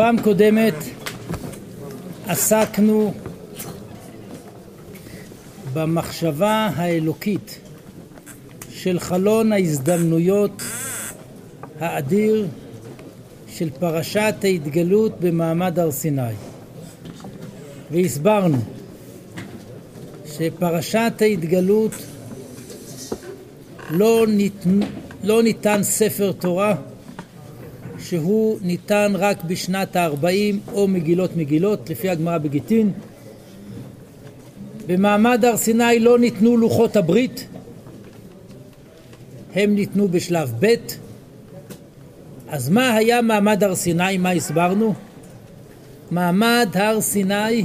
[0.00, 0.74] פעם קודמת
[2.26, 3.14] עסקנו
[5.72, 7.58] במחשבה האלוקית
[8.70, 10.62] של חלון ההזדמנויות
[11.80, 12.48] האדיר
[13.48, 16.34] של פרשת ההתגלות במעמד הר סיני.
[17.90, 18.58] והסברנו
[20.26, 21.92] שפרשת ההתגלות
[23.90, 24.80] לא ניתן,
[25.24, 26.74] לא ניתן ספר תורה
[28.10, 32.92] שהוא ניתן רק בשנת ה-40 או מגילות מגילות לפי הגמרא בגיטין
[34.86, 37.46] במעמד הר סיני לא ניתנו לוחות הברית
[39.54, 40.74] הם ניתנו בשלב ב'
[42.48, 44.18] אז מה היה מעמד הר סיני?
[44.18, 44.94] מה הסברנו?
[46.10, 47.64] מעמד הר סיני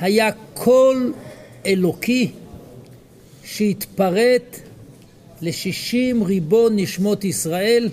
[0.00, 1.12] היה קול
[1.66, 2.30] אלוקי
[3.44, 4.56] שהתפרט
[5.42, 7.88] לשישים ריבון נשמות ישראל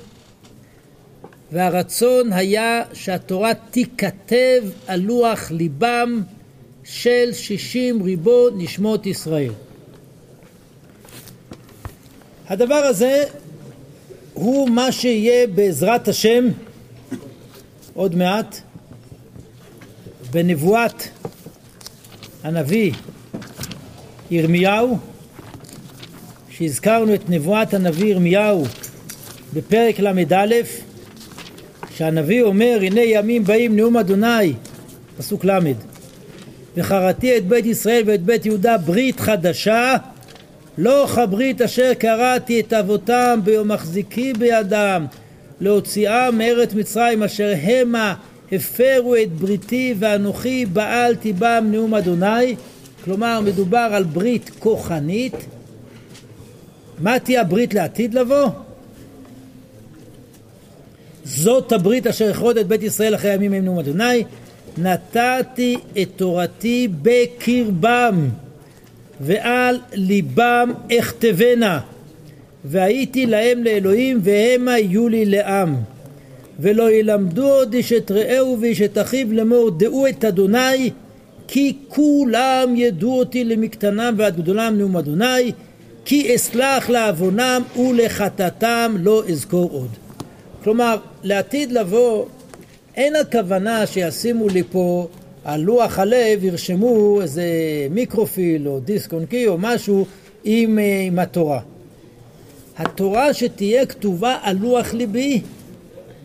[1.51, 6.21] והרצון היה שהתורה תיכתב על לוח ליבם
[6.83, 9.51] של שישים ריבון נשמות ישראל.
[12.47, 13.23] הדבר הזה
[14.33, 16.47] הוא מה שיהיה בעזרת השם
[17.93, 18.61] עוד מעט
[20.31, 21.03] בנבואת
[22.43, 22.91] הנביא
[24.31, 24.97] ירמיהו,
[26.49, 28.65] שהזכרנו את נבואת הנביא ירמיהו
[29.53, 30.45] בפרק ל"א,
[31.97, 34.53] שהנביא אומר הנה ימים באים נאום אדוני,
[35.17, 35.59] פסוק ל'
[36.77, 39.95] וחרתי את בית ישראל ואת בית יהודה ברית חדשה
[40.77, 45.05] לא כברית אשר קראתי את אבותם ביום מחזיקי בידם
[45.61, 48.15] להוציאם מארץ מצרים אשר המה
[48.51, 52.55] הפרו את בריתי ואנוכי בעלתי בם נאום אדוני
[53.05, 55.35] כלומר מדובר על ברית כוחנית.
[56.99, 58.66] מה תהיה הברית לעתיד לבוא?
[61.27, 64.23] זאת הברית אשר אכרות את בית ישראל אחרי הימים הם נאום אדוני.
[64.77, 68.29] נתתי את תורתי בקרבם
[69.21, 71.79] ועל ליבם אכתבנה.
[72.65, 75.75] והייתי להם לאלוהים והמה יהיו לי לעם.
[76.59, 80.91] ולא ילמדו עוד איש את רעהו ואיש את אחיו לאמור דעו את אדוני
[81.47, 85.51] כי כולם ידעו אותי למקטנם ועד גדולם נאום אדוני
[86.05, 90.06] כי אסלח לעוונם ולחטאתם לא אזכור עוד.
[90.67, 92.25] כלומר, לעתיד לבוא
[92.95, 95.07] אין הכוונה שישימו לי פה
[95.43, 97.43] על לוח הלב ירשמו איזה
[97.91, 100.05] מיקרופיל או דיסק אונקי או משהו
[100.43, 101.59] עם, אה, עם התורה.
[102.77, 105.41] התורה שתהיה כתובה על לוח ליבי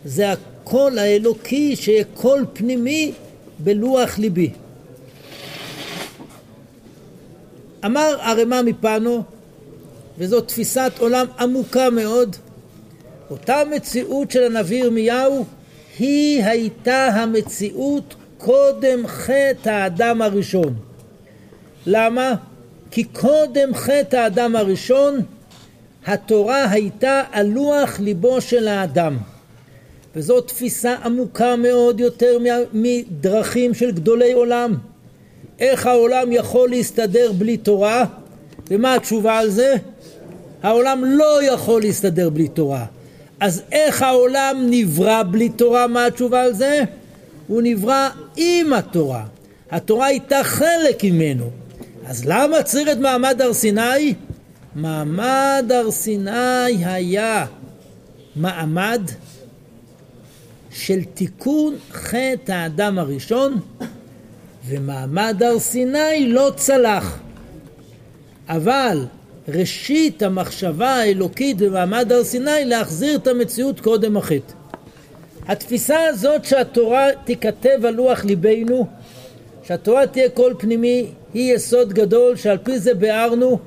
[0.04, 3.12] זה הקול האלוקי שיהיה קול פנימי
[3.58, 4.50] בלוח ליבי.
[7.84, 9.22] אמר ערימה מפנו,
[10.18, 12.36] וזו תפיסת עולם עמוקה מאוד,
[13.32, 15.44] אותה מציאות של הנביא ירמיהו
[15.98, 20.74] היא הייתה המציאות קודם חטא האדם הראשון.
[21.86, 22.34] למה?
[22.90, 25.20] כי קודם חטא האדם הראשון
[26.06, 29.18] התורה הייתה על לוח ליבו של האדם.
[30.16, 32.38] וזו תפיסה עמוקה מאוד יותר
[32.72, 34.74] מדרכים של גדולי עולם.
[35.60, 38.04] איך העולם יכול להסתדר בלי תורה?
[38.70, 39.74] ומה התשובה על זה?
[40.62, 42.84] העולם לא יכול להסתדר בלי תורה.
[43.42, 45.86] אז איך העולם נברא בלי תורה?
[45.86, 46.80] מה התשובה על זה?
[47.46, 49.24] הוא נברא עם התורה.
[49.70, 51.50] התורה הייתה חלק ממנו.
[52.06, 54.14] אז למה צריך את מעמד הר סיני?
[54.74, 57.46] מעמד הר סיני היה
[58.36, 59.02] מעמד
[60.70, 63.60] של תיקון חטא האדם הראשון
[64.66, 67.18] ומעמד הר סיני לא צלח.
[68.48, 69.04] אבל
[69.48, 74.52] ראשית המחשבה האלוקית במעמד הר סיני להחזיר את המציאות קודם החטא.
[75.48, 78.86] התפיסה הזאת שהתורה תיכתב על לוח ליבנו,
[79.62, 83.58] שהתורה תהיה קול פנימי, היא יסוד גדול שעל פי זה ביארנו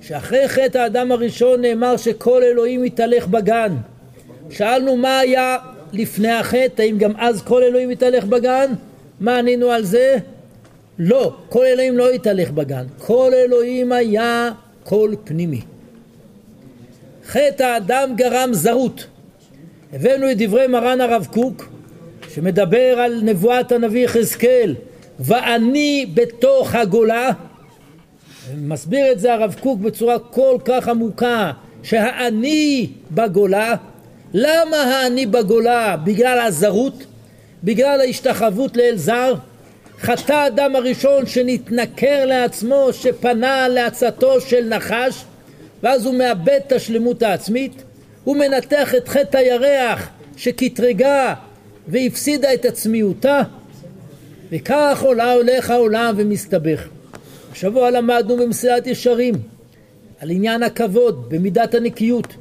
[0.00, 3.76] שאחרי חטא האדם הראשון נאמר שכל אלוהים יתהלך בגן.
[4.50, 5.56] שאלנו מה היה
[5.92, 8.72] לפני החטא, האם גם אז כל אלוהים יתהלך בגן?
[9.20, 10.16] מה ענינו על זה?
[10.98, 14.50] לא, כל אלוהים לא יתהלך בגן, כל אלוהים היה
[14.88, 15.60] קול פנימי.
[17.26, 19.06] חטא האדם גרם זרות.
[19.92, 21.68] הבאנו את דברי מרן הרב קוק
[22.34, 24.74] שמדבר על נבואת הנביא יחזקאל
[25.20, 27.30] ואני בתוך הגולה
[28.56, 31.52] מסביר את זה הרב קוק בצורה כל כך עמוקה
[31.82, 33.74] שהאני בגולה
[34.34, 35.96] למה האני בגולה?
[35.96, 37.04] בגלל הזרות?
[37.64, 39.34] בגלל ההשתחוות לאל זר?
[40.00, 45.24] חטא האדם הראשון שנתנכר לעצמו שפנה לעצתו של נחש
[45.82, 47.82] ואז הוא מאבד את השלמות העצמית
[48.24, 51.34] הוא מנתח את חטא הירח שקטרגה
[51.88, 53.42] והפסידה את עצמיותה,
[54.50, 56.88] וכך עולה הולך העולם ומסתבך.
[57.52, 59.34] השבוע למדנו במסילת ישרים
[60.20, 62.34] על עניין הכבוד במידת הנקיות,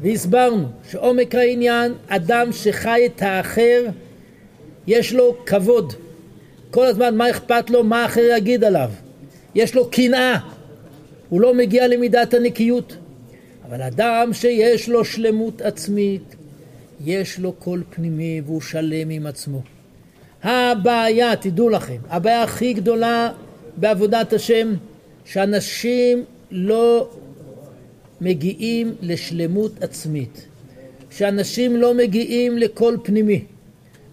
[0.00, 3.86] והסברנו שעומק העניין, אדם שחי את האחר,
[4.86, 5.92] יש לו כבוד.
[6.72, 8.90] כל הזמן מה אכפת לו, מה האחר יגיד עליו.
[9.54, 10.38] יש לו קנאה,
[11.28, 12.96] הוא לא מגיע למידת הנקיות.
[13.68, 16.36] אבל אדם שיש לו שלמות עצמית,
[17.04, 19.62] יש לו קול פנימי והוא שלם עם עצמו.
[20.42, 23.32] הבעיה, תדעו לכם, הבעיה הכי גדולה
[23.76, 24.74] בעבודת השם,
[25.24, 27.10] שאנשים לא
[28.20, 30.46] מגיעים לשלמות עצמית,
[31.10, 33.44] שאנשים לא מגיעים לקול פנימי.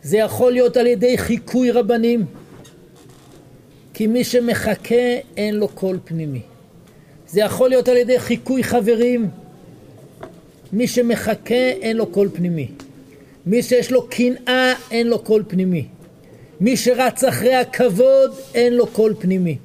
[0.04, 2.26] זה יכול להיות על ידי חיקוי רבנים,
[3.94, 6.42] כי מי שמחקה אין לו קול פנימי.
[7.28, 9.30] זה יכול להיות על ידי חיקוי חברים,
[10.74, 12.68] מי שמחקה אין לו קול פנימי.
[13.46, 15.88] מי שיש לו קנאה אין לו קול פנימי.
[16.62, 19.58] מי שרץ אחרי הכבוד אין לו קול פנימי.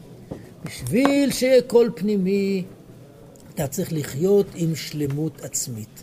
[0.65, 2.65] בשביל שיהיה קול פנימי
[3.55, 6.03] אתה צריך לחיות עם שלמות עצמית.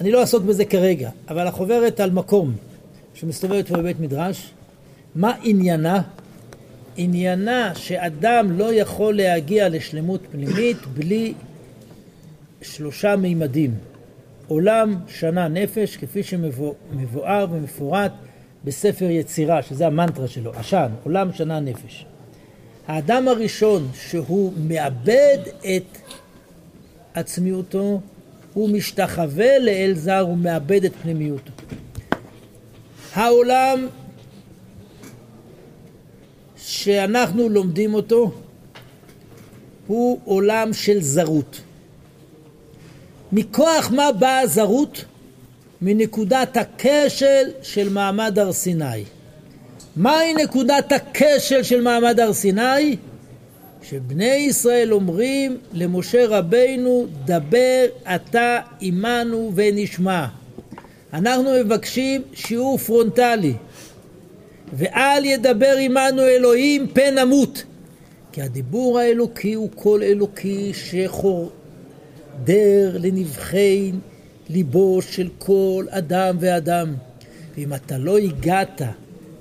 [0.00, 2.52] אני לא אעסוק בזה כרגע, אבל החוברת על מקום
[3.14, 4.50] שמסתובבת פה בבית מדרש,
[5.14, 6.02] מה עניינה?
[6.96, 11.34] עניינה שאדם לא יכול להגיע לשלמות פנימית בלי
[12.62, 13.74] שלושה מימדים.
[14.48, 18.12] עולם, שנה, נפש, כפי שמבואר ומפורט
[18.64, 22.06] בספר יצירה, שזה המנטרה שלו, עשן, עולם, שנה, נפש.
[22.88, 25.98] האדם הראשון שהוא מאבד את
[27.14, 28.00] עצמיותו,
[28.54, 31.52] הוא משתחווה לאל זר, הוא מאבד את פנימיותו.
[33.14, 33.86] העולם
[36.62, 38.30] שאנחנו לומדים אותו
[39.86, 41.60] הוא עולם של זרות.
[43.32, 45.04] מכוח מה באה הזרות?
[45.82, 49.04] מנקודת הכשל של מעמד הר סיני.
[49.96, 52.96] מהי נקודת הכשל של מעמד הר סיני?
[53.82, 57.84] שבני ישראל אומרים למשה רבינו, דבר
[58.14, 60.26] אתה עמנו ונשמע.
[61.12, 63.54] אנחנו מבקשים שיעור פרונטלי,
[64.72, 67.64] ואל ידבר עמנו אלוהים פן נמות.
[68.32, 73.92] כי הדיבור האלוקי הוא קול אלוקי שחודר לנבכי
[74.48, 76.94] ליבו של כל אדם ואדם.
[77.56, 78.82] ואם אתה לא הגעת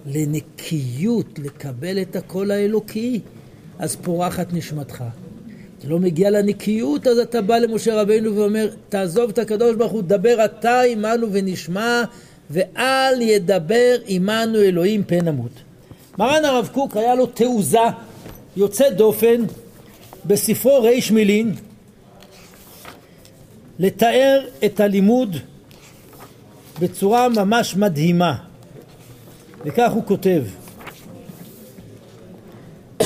[0.06, 3.20] לנקיות לקבל את הקול האלוקי,
[3.80, 5.04] אז פורחת נשמתך.
[5.80, 10.02] אתה לא מגיע לנקיות, אז אתה בא למשה רבינו ואומר, תעזוב את הקדוש ברוך הוא,
[10.02, 12.04] דבר אתה עמנו ונשמע,
[12.50, 15.51] ואל ידבר עמנו אלוהים פן נמות.
[16.18, 17.80] מרן הרב קוק היה לו תעוזה
[18.57, 19.46] יוצאת דופן
[20.25, 21.56] בספרו ריש מילין,
[23.80, 25.38] לתאר את הלימוד
[26.80, 28.36] בצורה ממש מדהימה.
[29.66, 30.44] וכך הוא כותב,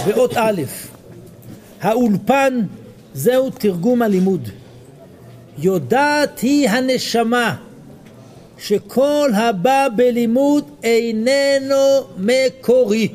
[0.06, 0.62] באות א',
[1.82, 2.62] האולפן
[3.14, 4.50] זהו תרגום הלימוד.
[5.58, 7.56] יודעת היא הנשמה
[8.58, 13.08] שכל הבא בלימוד איננו מקורי.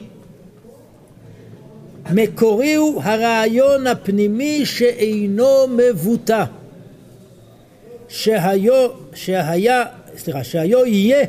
[2.13, 6.45] מקורי הוא הרעיון הפנימי שאינו מבוטא.
[8.09, 9.85] שהיו, שהיה,
[10.17, 11.27] סליחה, שהיו יהיה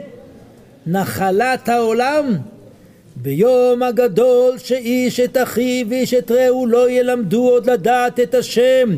[0.87, 2.37] נחלת העולם
[3.15, 8.89] ביום הגדול שאיש את אחיו ואיש את רעהו לא ילמדו עוד לדעת את השם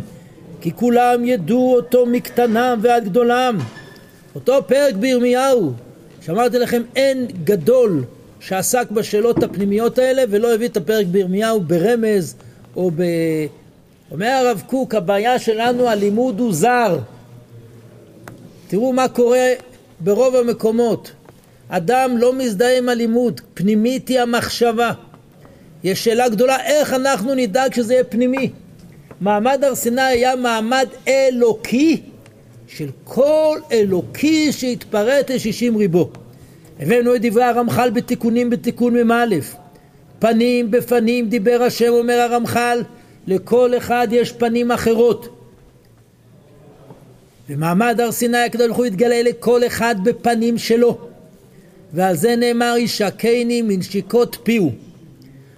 [0.61, 3.57] כי כולם ידעו אותו מקטנם ועד גדולם
[4.35, 5.73] אותו פרק בירמיהו
[6.21, 8.03] שאמרתי לכם אין גדול
[8.39, 12.35] שעסק בשאלות הפנימיות האלה ולא הביא את הפרק בירמיהו ברמז
[12.75, 13.03] או ב...
[14.11, 16.99] אומר הרב קוק הבעיה שלנו הלימוד הוא זר
[18.67, 19.53] תראו מה קורה
[19.99, 21.11] ברוב המקומות.
[21.69, 24.91] אדם לא מזדהה עם הלימוד, פנימית היא המחשבה.
[25.83, 28.49] יש שאלה גדולה איך אנחנו נדאג שזה יהיה פנימי.
[29.21, 32.01] מעמד הר סיני היה מעמד אלוקי
[32.77, 36.09] של כל אלוקי שהתפרט לשישים ריבו.
[36.79, 39.35] הבאנו את דברי הרמח"ל בתיקונים בתיקון מ"א.
[40.19, 42.81] פנים בפנים דיבר השם אומר הרמח"ל
[43.27, 45.29] לכל אחד יש פנים אחרות
[47.49, 50.97] במעמד הר סיני הקדוש ברוך הוא התגלה לכל אחד בפנים שלו
[51.93, 54.71] ועל זה נאמר ישקני מנשיקות פיהו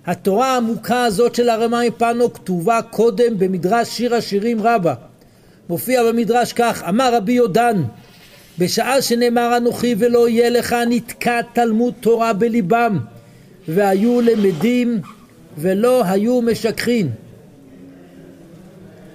[0.05, 4.93] התורה העמוקה הזאת של הרמאי פנו כתובה קודם במדרש שיר השירים רבה
[5.69, 7.83] מופיע במדרש כך אמר רבי יודן
[8.57, 12.99] בשעה שנאמר אנוכי ולא יהיה לך נתקע תלמוד תורה בליבם
[13.67, 15.01] והיו למדים
[15.57, 17.09] ולא היו משככין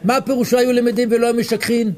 [0.04, 1.92] מה פירושו היו למדים ולא היו משככין?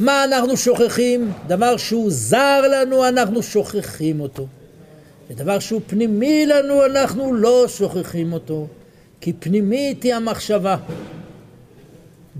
[0.00, 1.32] מה אנחנו שוכחים?
[1.46, 4.46] דבר שהוא זר לנו, אנחנו שוכחים אותו.
[5.30, 8.66] ודבר שהוא פנימי לנו, אנחנו לא שוכחים אותו.
[9.20, 10.76] כי פנימית היא המחשבה.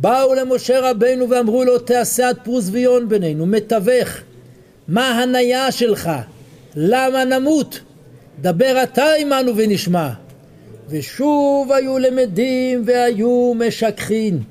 [0.00, 4.09] באו למשה רבנו ואמרו לו תעשה עד פרוזביון בינינו, מתווך,
[4.88, 6.11] מה הניה שלך?
[6.76, 7.81] למה נמות?
[8.40, 10.11] דבר אתה עמנו ונשמע.
[10.88, 14.43] ושוב היו למדים והיו משכחין.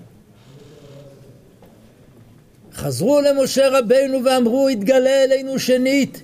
[2.73, 6.21] חזרו למשה רבנו ואמרו התגלה אלינו שנית.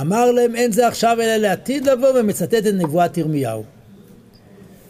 [0.00, 3.64] אמר להם אין זה עכשיו אלא לעתיד לבוא ומצטט את נבואת ירמיהו.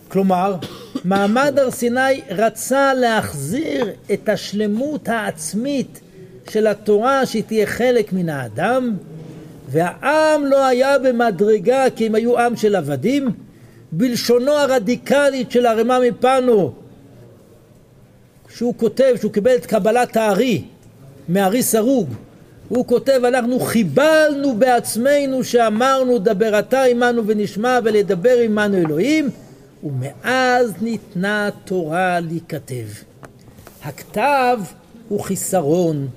[0.08, 0.56] כלומר,
[1.04, 6.00] מעמד הר סיני רצה להחזיר את השלמות העצמית
[6.50, 8.94] של התורה שהיא תהיה חלק מן האדם
[9.68, 13.28] והעם לא היה במדרגה כי הם היו עם של עבדים.
[13.92, 16.72] בלשונו הרדיקלית של הרמ"א מפנו
[18.56, 20.62] שהוא כותב שהוא קיבל את קבלת הארי
[21.28, 22.08] מארי סרוג
[22.68, 29.30] הוא כותב אנחנו חיבלנו בעצמנו שאמרנו דבר אתה עמנו ונשמע ולדבר עמנו אלוהים
[29.82, 32.86] ומאז ניתנה תורה להיכתב.
[33.82, 34.58] הכתב
[35.08, 36.08] הוא חיסרון,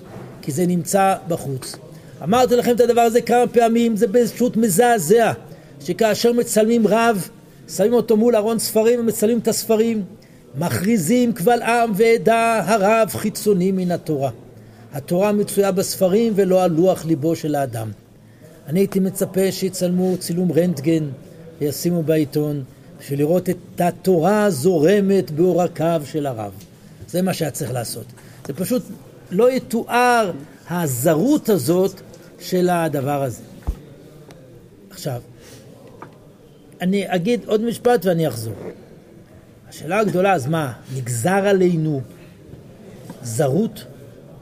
[0.42, 1.76] כי זה נמצא בחוץ.
[2.24, 5.32] אמרתי לכם את הדבר הזה כמה פעמים, זה פשוט מזעזע,
[5.80, 7.30] שכאשר מצלמים רב,
[7.70, 10.04] שמים אותו מול ארון ספרים ומצלמים את הספרים,
[10.58, 14.30] מכריזים קבל עם ועדה הרב חיצוני מן התורה.
[14.94, 17.92] התורה מצויה בספרים ולא על לוח ליבו של האדם.
[18.68, 21.10] אני הייתי מצפה שיצלמו צילום רנטגן
[21.62, 22.64] וישימו בעיתון
[23.02, 26.52] בשביל לראות את התורה זורמת בעורקיו של הרב.
[27.08, 28.06] זה מה שהיה צריך לעשות.
[28.48, 28.84] זה פשוט
[29.32, 30.32] לא יתואר
[30.70, 32.02] הזרות הזאת
[32.40, 33.42] של הדבר הזה.
[34.90, 35.22] עכשיו,
[36.82, 38.54] אני אגיד עוד משפט ואני אחזור.
[39.70, 42.02] השאלה הגדולה, אז מה, נגזר עלינו
[43.24, 43.86] זרות?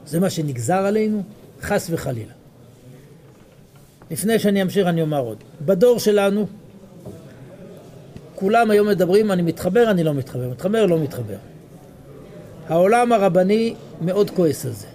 [0.08, 1.24] זה מה שנגזר עלינו?
[1.62, 2.34] חס וחלילה.
[4.12, 5.38] לפני שאני אמשיך אני אומר עוד.
[5.66, 6.48] בדור שלנו,
[8.40, 11.36] כולם היום מדברים, אני מתחבר, אני לא מתחבר, מתחבר, לא מתחבר.
[12.68, 14.88] העולם הרבני מאוד כועס על זה.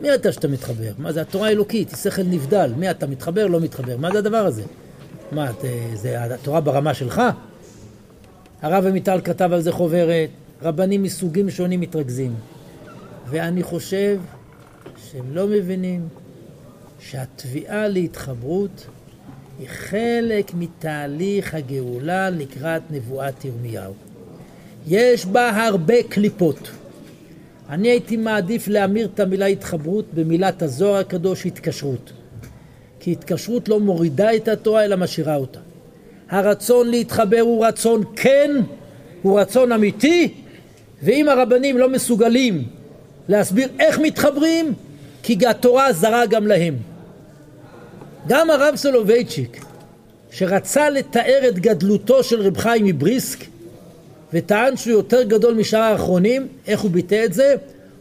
[0.00, 0.92] מי אתה שאתה מתחבר?
[0.98, 2.72] מה זה התורה האלוקית, שכל נבדל.
[2.76, 3.96] מי אתה מתחבר, לא מתחבר?
[3.96, 4.62] מה זה הדבר הזה?
[5.32, 5.50] מה,
[5.94, 7.22] זה התורה ברמה שלך?
[8.62, 10.28] הרב עמיטל כתב על זה חוברת,
[10.62, 12.34] רבנים מסוגים שונים מתרכזים.
[13.26, 14.20] ואני חושב
[14.96, 16.08] שהם לא מבינים
[17.00, 18.86] שהתביעה להתחברות
[19.60, 23.94] היא חלק מתהליך הגאולה לקראת נבואת ירמיהו.
[24.86, 26.70] יש בה הרבה קליפות.
[27.68, 32.12] אני הייתי מעדיף להמיר את המילה התחברות במילת הזוהר הקדוש התקשרות.
[33.00, 35.60] כי התקשרות לא מורידה את התורה אלא משאירה אותה.
[36.30, 38.50] הרצון להתחבר הוא רצון כן,
[39.22, 40.34] הוא רצון אמיתי,
[41.02, 42.64] ואם הרבנים לא מסוגלים
[43.28, 44.74] להסביר איך מתחברים,
[45.22, 46.89] כי התורה זרה גם להם.
[48.28, 49.64] גם הרב סולובייצ'יק,
[50.30, 53.38] שרצה לתאר את גדלותו של רב חיים מבריסק,
[54.32, 57.54] וטען שהוא יותר גדול משאר האחרונים, איך הוא ביטא את זה?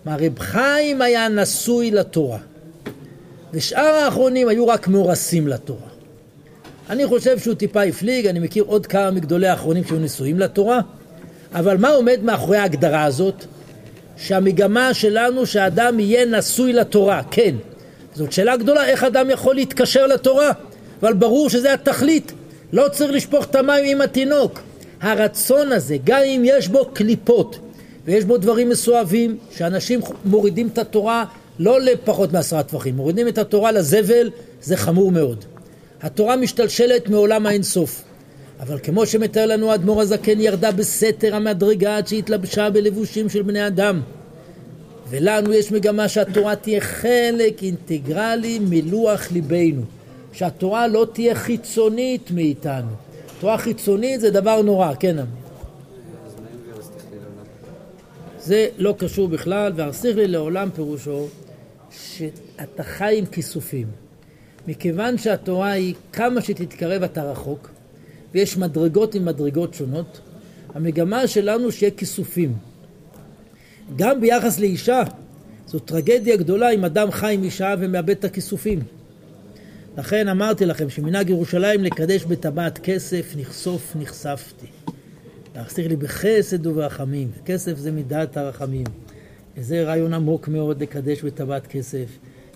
[0.06, 2.38] מה רב חיים היה נשוי לתורה,
[3.54, 5.90] ושאר האחרונים היו רק מאורסים לתורה.
[6.90, 10.80] אני חושב שהוא טיפה הפליג, אני מכיר עוד כמה מגדולי האחרונים שהיו נשואים לתורה,
[11.54, 13.46] אבל מה עומד מאחורי ההגדרה הזאת?
[14.18, 17.56] שהמגמה שלנו שאדם יהיה נשוי לתורה, כן,
[18.20, 20.52] זאת שאלה גדולה, איך אדם יכול להתקשר לתורה?
[21.02, 22.32] אבל ברור שזה התכלית.
[22.74, 24.62] לא צריך לשפוך את המים עם התינוק.
[25.02, 27.60] הרצון הזה, גם אם יש בו קליפות
[28.06, 31.26] ויש בו דברים מסואבים, שאנשים מורידים את התורה
[31.60, 34.30] לא לפחות מעשרה טפחים, מורידים את התורה לזבל,
[34.62, 35.46] זה חמור מאוד.
[36.02, 38.04] התורה משתלשלת מעולם האינסוף.
[38.60, 44.02] אבל כמו שמתאר לנו האדמו"ר הזקן, ירדה בסתר המדרגה עד שהתלבשה בלבושים של בני אדם.
[45.10, 49.82] ולנו יש מגמה שהתורה תהיה חלק אינטגרלי מלוח ליבנו.
[50.34, 52.92] שהתורה לא תהיה חיצונית מאיתנו.
[53.40, 55.18] תורה חיצונית זה דבר נורא, כן.
[58.40, 61.28] זה לא קשור בכלל, והרסיך לי לעולם פירושו
[61.92, 63.88] שאתה חי עם כיסופים.
[64.68, 67.70] מכיוון שהתורה היא כמה שתתקרב אתה רחוק,
[68.34, 70.20] ויש מדרגות עם מדרגות שונות,
[70.74, 72.69] המגמה שלנו שיהיה כיסופים.
[73.96, 75.04] גם ביחס לאישה,
[75.68, 78.80] זו טרגדיה גדולה אם אדם חי עם אישה ומאבד את הכיסופים.
[79.98, 84.66] לכן אמרתי לכם שמנהג ירושלים לקדש בטבעת כסף, נחשוף נחשפתי.
[85.56, 87.32] להחסיר לי בחסד וברחמים.
[87.46, 88.86] כסף זה מידת הרחמים.
[89.58, 92.06] וזה רעיון עמוק מאוד לקדש בטבעת כסף.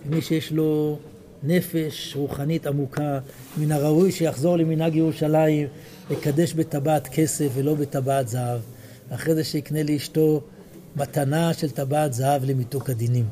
[0.07, 0.99] ומי שיש לו
[1.43, 3.19] נפש רוחנית עמוקה,
[3.57, 5.67] מן הראוי שיחזור למנהג ירושלים,
[6.11, 8.59] לקדש בטבעת כסף ולא בטבעת זהב.
[9.09, 10.41] אחרי זה שיקנה לאשתו
[10.95, 13.25] מתנה של טבעת זהב למיתוק הדינים.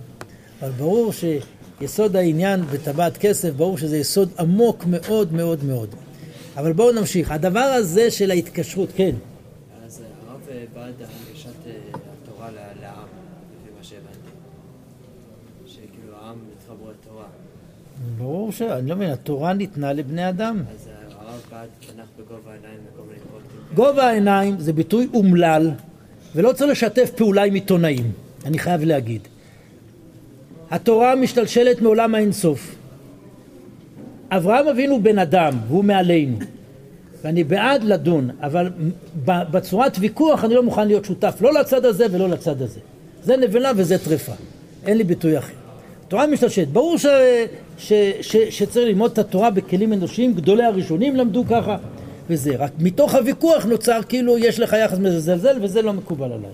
[0.62, 5.90] אבל ברור שיסוד העניין בטבעת כסף, ברור שזה יסוד עמוק מאוד מאוד מאוד.
[6.58, 7.32] אבל בואו נמשיך.
[7.32, 9.16] הדבר הזה של ההתקשרות, כן.
[9.86, 10.40] אז הרב
[10.74, 11.72] בעד הנגשת אה,
[12.24, 13.08] התורה לעם,
[13.64, 14.32] לפי מה שהבנתי.
[15.68, 17.26] שכאילו העם יתחברו לתורה.
[18.18, 18.62] ברור ש...
[18.62, 20.64] אני לא מבין, התורה ניתנה לבני אדם.
[20.74, 20.88] אז
[21.20, 23.76] הרב בעד תנ"ך בגובה העיניים וכל מיני.
[23.76, 25.72] גובה העיניים זה ביטוי אומלל,
[26.36, 28.12] ולא צריך לשתף פעולה עם עיתונאים,
[28.46, 29.22] אני חייב להגיד.
[30.72, 32.76] התורה משתלשלת מעולם האינסוף.
[34.30, 36.38] אברהם אבינו בן אדם, והוא מעלינו.
[37.24, 38.70] ואני בעד לדון, אבל
[39.26, 42.80] בצורת ויכוח אני לא מוכן להיות שותף לא לצד הזה ולא לצד הזה.
[43.24, 44.32] זה נבלה וזה טרפה.
[44.86, 45.54] אין לי ביטוי אחר.
[46.08, 46.68] תורה משתלשלת.
[46.68, 47.06] ברור ש,
[47.78, 51.78] ש, ש, שצריך ללמוד את התורה בכלים אנושיים, גדולי הראשונים למדו ככה,
[52.32, 52.56] וזה.
[52.56, 56.52] רק מתוך הוויכוח נוצר כאילו יש לך יחס מזלזל וזה לא מקובל עליי.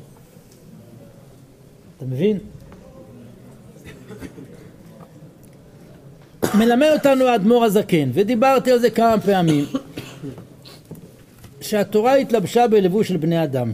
[1.98, 2.38] אתה מבין?
[6.54, 9.66] מלמד אותנו האדמו"ר הזקן, ודיברתי על זה כמה פעמים,
[11.62, 13.74] שהתורה התלבשה בלבוש של בני אדם.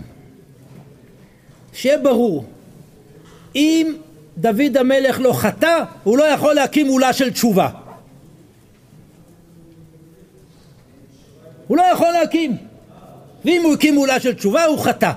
[1.74, 2.46] שיהיה ברור,
[3.56, 3.94] אם
[4.38, 7.70] דוד המלך לא חטא, הוא לא יכול להקים עולה של תשובה.
[11.74, 12.58] הוא לא יכול להקים.
[13.46, 15.12] ואם הוא הקים עולה של תשובה, הוא חטא.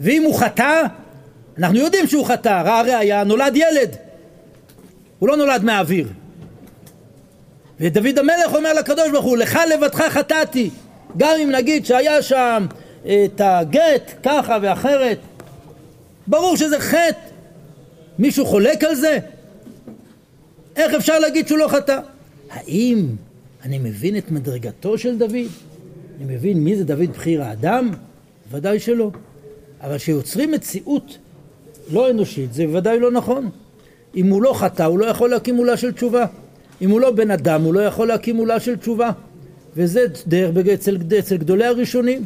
[0.00, 0.82] ואם הוא חטא,
[1.58, 3.96] אנחנו יודעים שהוא חטא, הראיה נולד ילד.
[5.18, 6.08] הוא לא נולד מהאוויר.
[7.80, 10.70] ודוד המלך אומר לקדוש ברוך הוא, לך לבדך חטאתי.
[11.16, 12.66] גם אם נגיד שהיה שם
[13.02, 15.18] את הגט ככה ואחרת,
[16.26, 17.18] ברור שזה חטא.
[18.18, 19.18] מישהו חולק על זה?
[20.76, 21.98] איך אפשר להגיד שהוא לא חטא?
[22.50, 23.06] האם
[23.64, 25.34] אני מבין את מדרגתו של דוד?
[26.16, 27.90] אני מבין מי זה דוד בחיר האדם?
[28.50, 29.10] ודאי שלא.
[29.80, 31.18] אבל כשיוצרים מציאות
[31.92, 33.50] לא אנושית זה ודאי לא נכון.
[34.16, 36.26] אם הוא לא חטא הוא לא יכול להקים עולה של תשובה.
[36.82, 39.10] אם הוא לא בן אדם הוא לא יכול להקים עולה של תשובה.
[39.76, 42.24] וזה דרך אצל, אצל גדולי הראשונים.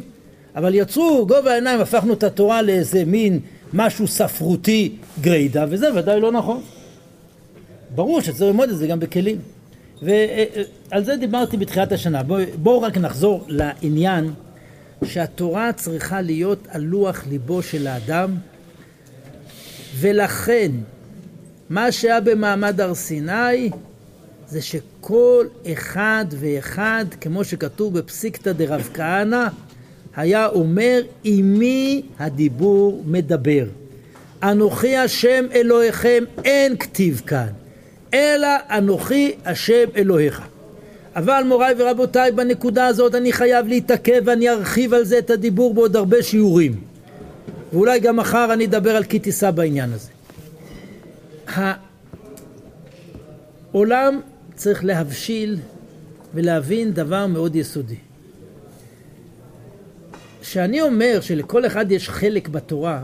[0.55, 3.39] אבל יצרו גובה העיניים, הפכנו את התורה לאיזה מין
[3.73, 6.61] משהו ספרותי גרידא, וזה ודאי לא נכון.
[7.95, 9.37] ברור שצריך ללמוד את זה גם בכלים.
[10.01, 12.23] ועל זה דיברתי בתחילת השנה.
[12.23, 14.33] בואו בוא רק נחזור לעניין
[15.03, 18.35] שהתורה צריכה להיות על לוח ליבו של האדם,
[19.99, 20.71] ולכן
[21.69, 23.69] מה שהיה במעמד הר סיני
[24.47, 29.47] זה שכל אחד ואחד, כמו שכתוב בפסיקתא דרב כהנא,
[30.15, 33.65] היה אומר עם מי הדיבור מדבר.
[34.43, 37.47] אנוכי השם אלוהיכם אין כתיב כאן,
[38.13, 40.41] אלא אנוכי השם אלוהיך.
[41.15, 45.95] אבל מוריי ורבותיי בנקודה הזאת אני חייב להתעכב ואני ארחיב על זה את הדיבור בעוד
[45.95, 46.81] הרבה שיעורים
[47.73, 50.09] ואולי גם מחר אני אדבר על כי תישא בעניין הזה.
[53.71, 54.19] העולם
[54.55, 55.57] צריך להבשיל
[56.33, 57.95] ולהבין דבר מאוד יסודי.
[60.41, 63.01] כשאני אומר שלכל אחד יש חלק בתורה,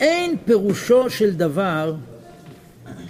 [0.00, 1.94] אין פירושו של דבר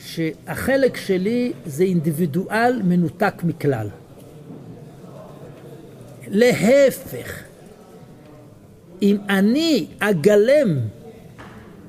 [0.04, 3.88] שהחלק שלי זה אינדיבידואל מנותק מכלל.
[6.28, 7.42] להפך,
[9.02, 10.78] אם אני אגלם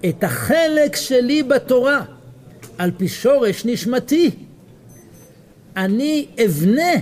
[0.10, 2.02] את החלק שלי בתורה
[2.78, 4.32] על פי שורש נשמתי,
[5.78, 6.93] אני אבנה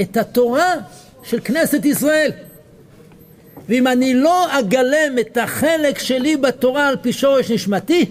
[0.00, 0.74] את התורה
[1.22, 2.30] של כנסת ישראל.
[3.68, 8.06] ואם אני לא אגלם את החלק שלי בתורה על פי שורש נשמתי,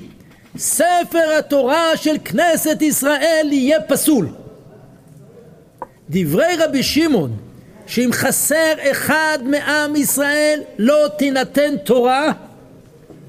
[0.58, 4.28] ספר התורה של כנסת ישראל יהיה פסול.
[6.10, 7.38] דברי רבי שמעון,
[7.88, 12.32] שאם חסר אחד מעם ישראל לא תינתן תורה,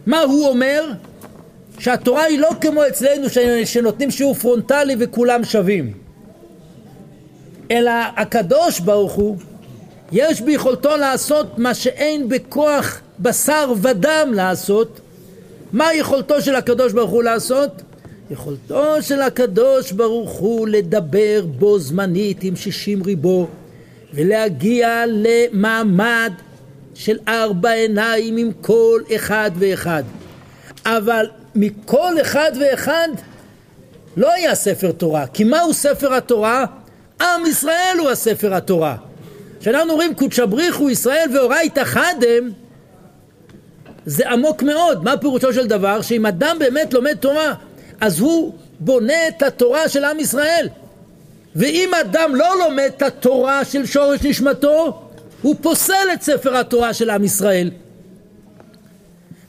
[0.07, 0.85] מה הוא אומר?
[1.79, 3.27] שהתורה היא לא כמו אצלנו
[3.65, 5.93] שנותנים שיעור פרונטלי וכולם שווים,
[7.71, 9.37] אלא הקדוש ברוך הוא
[10.13, 15.01] יש ביכולתו לעשות מה שאין בכוח בשר ודם לעשות.
[15.75, 17.83] מה יכולתו של הקדוש ברוך הוא לעשות?
[18.31, 23.47] יכולתו של הקדוש ברוך הוא לדבר בו זמנית עם שישים ריבו
[24.13, 26.33] ולהגיע למעמד
[26.95, 30.03] של ארבע עיניים עם כל אחד ואחד.
[30.87, 33.09] אבל מכל אחד ואחד
[34.17, 36.65] לא היה ספר תורה, כי מהו ספר התורה?
[37.21, 38.97] עם ישראל הוא הספר התורה.
[39.61, 42.64] כשאנחנו אומרים קודשא בריחו ישראל ואורייתא חדם
[44.07, 45.05] זה עמוק מאוד.
[45.05, 46.03] מה פירושו של דבר?
[46.03, 47.55] שאם אדם באמת לומד תורה
[48.01, 50.69] אז הוא בונה את התורה של עם ישראל.
[51.57, 55.01] ואם אדם לא לומד את התורה של שורש נשמתו
[55.43, 57.71] הוא פוסל את ספר התורה של עם ישראל.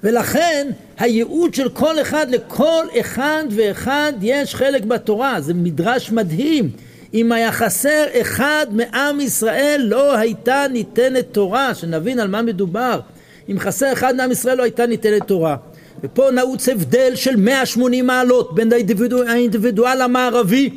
[0.04, 6.70] ולכן הייעוד של כל אחד, לכל אחד ואחד יש חלק בתורה, זה מדרש מדהים.
[7.14, 13.00] אם היה חסר אחד מעם ישראל לא הייתה ניתנת תורה, שנבין על מה מדובר.
[13.50, 15.56] אם חסר אחד מעם ישראל לא הייתה ניתנת תורה.
[16.04, 18.72] ופה נעוץ הבדל של 180 מעלות בין
[19.28, 20.70] האינדיבידואל המערבי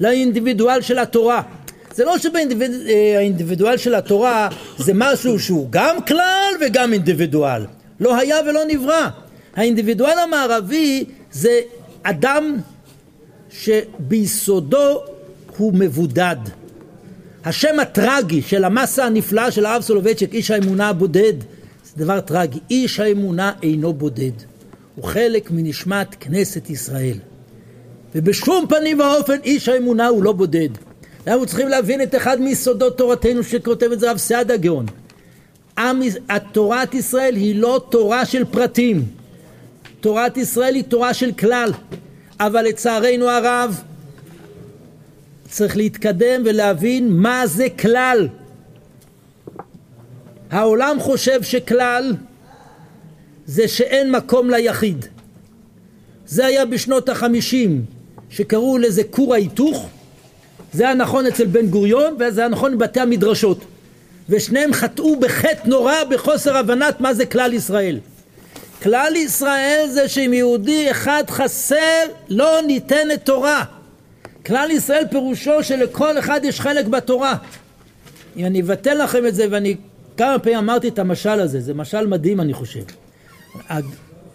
[0.00, 1.42] לאינדיבידואל של התורה.
[1.94, 7.62] זה לא שבאינדיבידואל של התורה זה משהו שהוא גם כלל וגם אינדיבידואל.
[8.00, 9.08] לא היה ולא נברא.
[9.56, 11.60] האינדיבידואל המערבי זה
[12.02, 12.56] אדם
[13.50, 15.02] שביסודו
[15.56, 16.36] הוא מבודד.
[17.44, 21.32] השם הטרגי של המסה הנפלאה של הרב סולובייצ'יק, איש האמונה הבודד,
[22.00, 22.58] דבר טרגי.
[22.70, 24.32] איש האמונה אינו בודד.
[24.96, 27.16] הוא חלק מנשמת כנסת ישראל.
[28.14, 30.68] ובשום פנים ואופן איש האמונה הוא לא בודד.
[31.26, 34.86] אנחנו צריכים להבין את אחד מיסודות תורתנו שכותב את זה רב סעדה גאון.
[36.28, 39.04] התורת ישראל היא לא תורה של פרטים.
[40.00, 41.72] תורת ישראל היא תורה של כלל.
[42.40, 43.82] אבל לצערנו הרב
[45.48, 48.28] צריך להתקדם ולהבין מה זה כלל.
[50.50, 52.12] העולם חושב שכלל
[53.46, 55.06] זה שאין מקום ליחיד.
[56.26, 57.84] זה היה בשנות החמישים
[58.30, 59.88] שקראו לזה כור ההיתוך,
[60.72, 63.64] זה היה נכון אצל בן גוריון וזה היה נכון בבתי המדרשות
[64.28, 67.98] ושניהם חטאו בחטא נורא בחוסר הבנת מה זה כלל ישראל.
[68.82, 73.64] כלל ישראל זה שאם יהודי אחד חסר לא ניתנת תורה.
[74.46, 77.36] כלל ישראל פירושו שלכל אחד יש חלק בתורה.
[78.36, 79.76] אם אני אבטל לכם את זה ואני
[80.20, 82.84] כמה פעמים אמרתי את המשל הזה, זה משל מדהים אני חושב.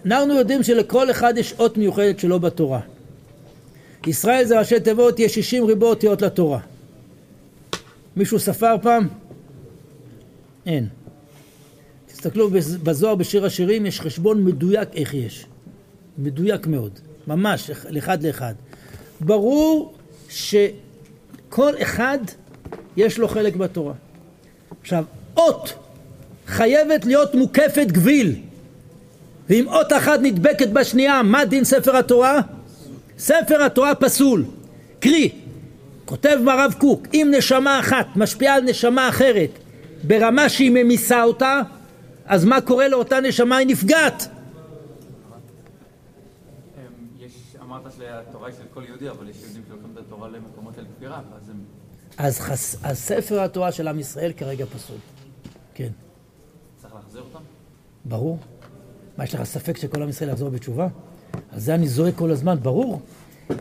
[0.06, 2.80] אנחנו יודעים שלכל אחד יש אות מיוחדת שלו בתורה.
[4.08, 6.60] ישראל זה ראשי תיבות, יש 60 ריבו אותיות לתורה.
[8.16, 9.08] מישהו ספר פעם?
[10.66, 10.88] אין.
[12.08, 12.50] תסתכלו
[12.84, 15.46] בזוהר בשיר השירים, יש חשבון מדויק איך יש.
[16.18, 17.00] מדויק מאוד.
[17.28, 18.54] ממש, לאחד לאחד.
[19.22, 19.94] ברור
[20.30, 22.20] שכל אחד
[22.98, 23.94] יש לו חלק בתורה.
[24.82, 25.06] עכשיו,
[25.38, 25.74] אות
[26.48, 28.36] חייבת להיות מוקפת גביל.
[29.50, 32.42] ואם אות אחת נדבקת בשנייה, מה דין ספר התורה?
[33.18, 34.46] ספר התורה פסול.
[35.00, 35.30] קרי,
[36.06, 39.50] כותב מרב קוק, אם נשמה אחת משפיעה על נשמה אחרת
[40.04, 41.62] ברמה שהיא ממיסה אותה,
[42.26, 43.58] אז מה קורה לאותה נשמה?
[43.58, 44.28] היא נפגעת.
[47.62, 51.22] אמרת שהתורה היא של כל יהודי, אבל יש יהודים שלוקחים את התורה למקומות של כפירה,
[51.36, 51.56] אז הם...
[52.18, 52.76] אז, חס...
[52.84, 54.98] אז ספר התורה של עם ישראל כרגע פסול.
[55.76, 55.90] כן.
[56.82, 57.40] צריך להחזיר אותם?
[58.06, 58.38] ברור.
[59.18, 60.88] מה, יש לך ספק שכל עם ישראל יחזור בתשובה?
[61.54, 63.02] על זה אני זועק כל הזמן, ברור.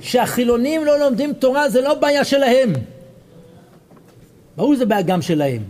[0.01, 2.73] שהחילונים לא לומדים תורה זה לא בעיה שלהם.
[4.57, 5.63] ברור שזה בעיה גם שלהם.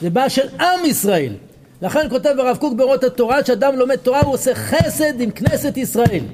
[0.00, 1.34] זה בעיה של עם ישראל.
[1.82, 6.24] לכן כותב הרב קוק באורות התורה שאדם לומד תורה הוא עושה חסד עם כנסת ישראל.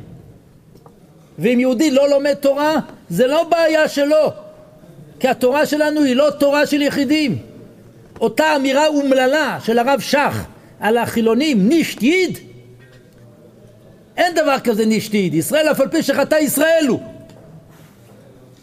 [1.38, 2.75] ואם יהודי לא לומד תורה
[3.09, 4.33] זה לא בעיה שלו.
[5.20, 7.52] כי התורה שלנו היא לא תורה של יחידים.
[8.23, 10.45] אותה אמירה אומללה של הרב שך
[10.81, 12.39] על החילונים, נישט ייד,
[14.17, 17.01] אין דבר כזה נשתיד, ישראל אף על פי שחטא ישראל הוא.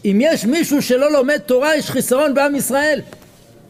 [0.06, 3.02] אם יש מישהו שלא לומד תורה, יש חיסרון בעם ישראל.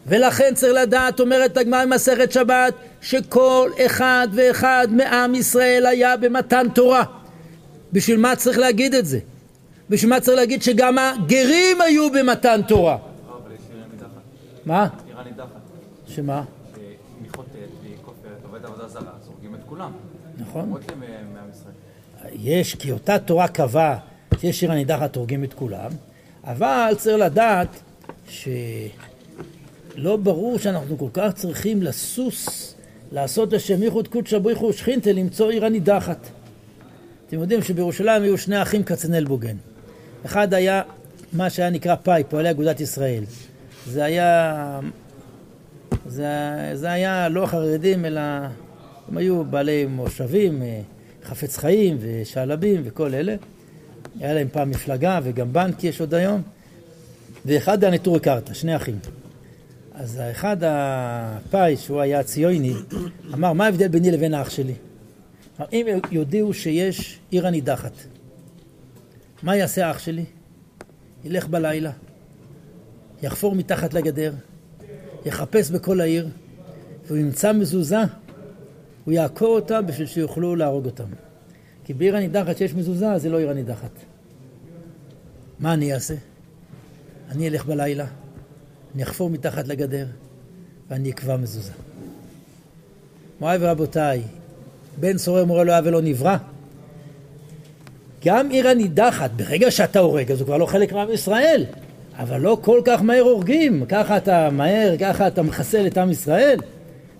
[0.07, 7.03] ולכן צריך לדעת, אומרת הגמרא במסכת שבת, שכל אחד ואחד מעם ישראל היה במתן תורה.
[7.93, 9.19] בשביל מה צריך להגיד את זה?
[9.89, 12.97] בשביל מה צריך להגיד שגם הגרים היו במתן תורה?
[14.65, 14.87] מה?
[16.09, 16.43] שמה?
[20.37, 20.73] נכון.
[22.33, 23.97] יש, כי אותה תורה קבעה
[24.39, 25.91] שיש שיר הנידחת הורגים את כולם,
[26.43, 27.67] אבל צריך לדעת
[28.29, 32.75] שלא ברור שאנחנו כל כך צריכים לסוס
[33.11, 36.27] לעשות השם ייחוד קודשא בריחו ושכינתה למצוא עיר הנידחת.
[37.27, 39.55] אתם יודעים שבירושלים היו שני אחים כצנלבוגן.
[40.25, 40.81] אחד היה
[41.33, 43.23] מה שהיה נקרא פאי, פועלי אגודת ישראל.
[43.87, 44.79] זה היה,
[46.09, 46.27] זה,
[46.73, 48.21] זה היה לא חרדים אלא
[49.07, 50.81] הם היו בעלי מושבים, אה,
[51.23, 53.35] חפץ חיים ושעלבים וכל אלה.
[54.19, 56.41] היה להם פעם מפלגה וגם בנק יש עוד היום.
[57.45, 58.99] ואחד היה נטורי קרתא, שני אחים.
[59.93, 62.73] אז האחד הפאי, שהוא היה ציוני,
[63.33, 64.73] אמר, מה ההבדל ביני לבין האח שלי?
[65.73, 67.91] אם יודיעו שיש עיר הנידחת,
[69.43, 70.25] מה יעשה האח שלי?
[71.23, 71.91] ילך בלילה,
[73.23, 74.33] יחפור מתחת לגדר,
[75.25, 76.27] יחפש בכל העיר,
[77.07, 77.99] והוא ימצא מזוזה,
[79.05, 81.07] הוא יעקור אותה בשביל שיוכלו להרוג אותם.
[81.85, 83.91] כי בעיר הנידחת שיש מזוזה, זה לא עיר הנידחת.
[85.59, 86.15] מה אני אעשה?
[87.29, 88.05] אני אלך בלילה,
[88.95, 90.05] אני אחפור מתחת לגדר,
[90.89, 91.71] ואני אקבע מזוזה.
[93.39, 94.21] מוריי ורבותיי,
[94.99, 96.37] בן סורר מורה לא היה ולא נברא.
[98.25, 101.65] גם עיר הנידחת, ברגע שאתה הורג, אז הוא כבר לא חלק מעם ישראל.
[102.19, 106.59] אבל לא כל כך מהר הורגים, ככה אתה מהר, ככה אתה מחסל את עם ישראל.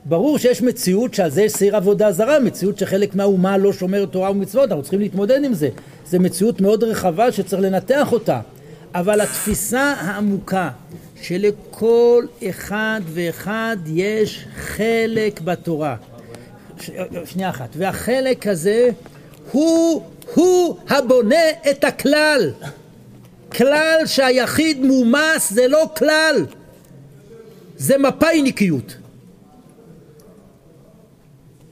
[0.05, 4.31] ברור שיש מציאות שעל זה יש סיר עבודה זרה, מציאות שחלק מהאומה לא שומר תורה
[4.31, 5.69] ומצוות, אנחנו צריכים להתמודד עם זה.
[6.05, 8.39] זו מציאות מאוד רחבה שצריך לנתח אותה.
[8.95, 10.69] אבל התפיסה העמוקה
[11.21, 15.95] שלכל אחד ואחד יש חלק בתורה.
[16.79, 16.89] ש...
[17.25, 17.69] שנייה אחת.
[17.77, 18.89] והחלק הזה
[19.51, 20.03] הוא,
[20.35, 22.51] הוא הבונה את הכלל.
[23.51, 26.45] כלל שהיחיד מומס זה לא כלל,
[27.77, 28.95] זה מפאיניקיות.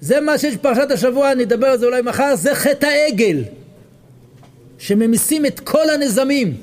[0.01, 3.43] זה מה שיש בפרשת השבוע, נדבר על זה אולי מחר, זה חטא העגל,
[4.77, 6.57] שממיסים את כל הנזמים.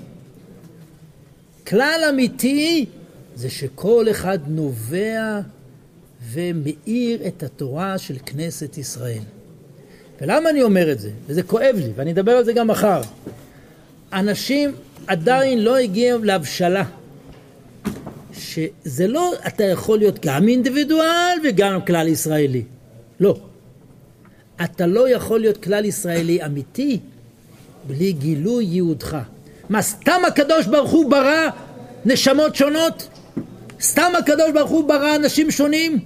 [1.67, 2.87] כלל אמיתי
[3.35, 5.41] זה שכל אחד נובע
[6.33, 9.23] ומאיר את התורה של כנסת ישראל.
[10.21, 11.11] ולמה אני אומר את זה?
[11.27, 13.03] וזה כואב לי, ואני אדבר על זה גם מחר.
[14.13, 14.75] אנשים
[15.07, 16.85] עדיין לא הגיעו להבשלה.
[18.33, 22.63] שזה לא, אתה יכול להיות גם אינדיבידואל וגם כלל ישראלי.
[23.21, 23.37] לא.
[24.65, 26.99] אתה לא יכול להיות כלל ישראלי אמיתי
[27.87, 29.17] בלי גילוי ייעודך.
[29.69, 31.49] מה, סתם הקדוש ברוך הוא ברא
[32.05, 33.09] נשמות שונות?
[33.81, 35.99] סתם הקדוש ברוך הוא ברא אנשים שונים?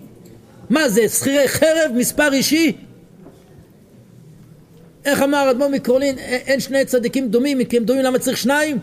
[0.70, 2.72] מה זה, שכירי חרב, מספר אישי?
[5.08, 8.78] איך אמר אדמו"ר מקרולין, אין שני צדיקים דומים, כי הם דומים למה צריך שניים?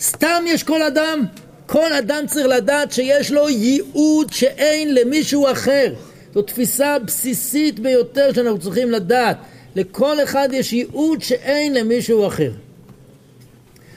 [0.00, 1.24] סתם יש כל אדם.
[1.66, 5.94] כל אדם צריך לדעת שיש לו ייעוד שאין למישהו אחר.
[6.34, 9.36] זו תפיסה בסיסית ביותר שאנחנו צריכים לדעת.
[9.76, 12.50] לכל אחד יש ייעוד שאין למישהו אחר.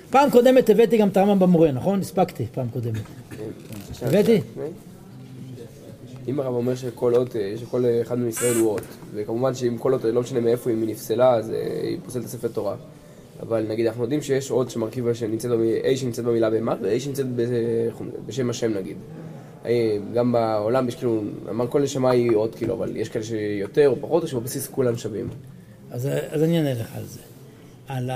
[0.10, 1.99] פעם קודמת הבאתי גם את הרמב"ם במורה, נכון?
[1.99, 3.01] הספקתי פעם קודמת.
[4.01, 4.41] הבאתי?
[6.27, 8.81] אם הרב אומר שכל אות, שכל אחד מישראל הוא אות,
[9.13, 11.49] וכמובן שאם כל אות, לא משנה מאיפה, אם היא נפסלה, אז
[11.84, 12.75] היא פוסלת את הספר תורה.
[13.41, 15.51] אבל נגיד אנחנו יודעים שיש אות שמרכיב שנמצאת,
[15.93, 17.25] A שנמצאת במילה בהמה ו-A שנמצאת
[18.25, 18.97] בשם השם נגיד.
[20.13, 23.95] גם בעולם יש כאילו, אמר כל נשמה היא אות כאילו, אבל יש כאלה שיותר או
[24.01, 25.29] פחות, או שבבסיס כולם שווים.
[25.91, 27.19] אז, אז אני אענה לך על זה.
[27.88, 28.10] על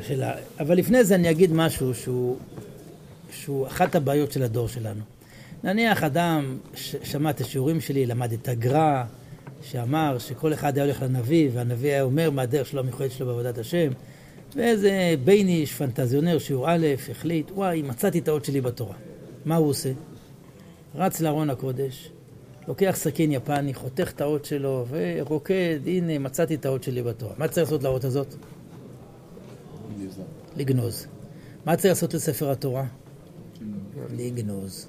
[0.00, 0.34] השאלה.
[0.60, 2.36] אבל לפני זה אני אגיד משהו שהוא,
[3.30, 5.00] שהוא אחת הבעיות של הדור שלנו.
[5.64, 9.04] נניח אדם שמע את השיעורים שלי, למד את הגר"א,
[9.62, 13.58] שאמר שכל אחד היה הולך לנביא, והנביא היה אומר מה הדרך שלו המיוחדת שלו בעבודת
[13.58, 13.92] השם,
[14.56, 18.94] ואיזה בייניש, פנטזיונר, שיעור א', החליט, וואי, מצאתי את האות שלי בתורה.
[19.44, 19.92] מה הוא עושה?
[20.94, 22.10] רץ לארון הקודש,
[22.68, 27.34] לוקח סכין יפני, חותך את האות שלו, ורוקד, הנה, מצאתי את האות שלי בתורה.
[27.38, 28.34] מה צריך לעשות לאות הזאת?
[30.56, 31.06] לגנוז.
[31.66, 32.84] מה צריך לעשות לספר התורה?
[34.16, 34.86] לגנוז.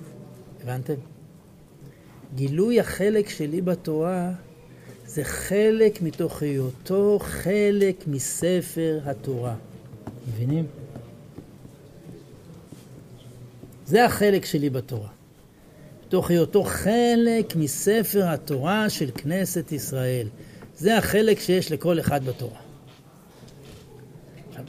[0.63, 0.93] הבנתם?
[2.36, 4.32] גילוי החלק שלי בתורה
[5.06, 9.56] זה חלק מתוך היותו חלק מספר התורה.
[10.28, 10.65] מבינים?
[13.86, 15.10] זה החלק שלי בתורה.
[16.08, 20.28] מתוך היותו חלק מספר התורה של כנסת ישראל.
[20.78, 22.60] זה החלק שיש לכל אחד בתורה.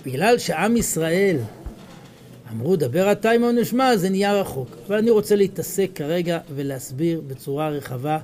[0.07, 1.37] בגלל שעם ישראל
[2.53, 4.69] אמרו דבר אתה עם נשמע, זה נהיה רחוק.
[4.87, 8.19] אבל אני רוצה להתעסק כרגע ולהסביר בצורה רחבה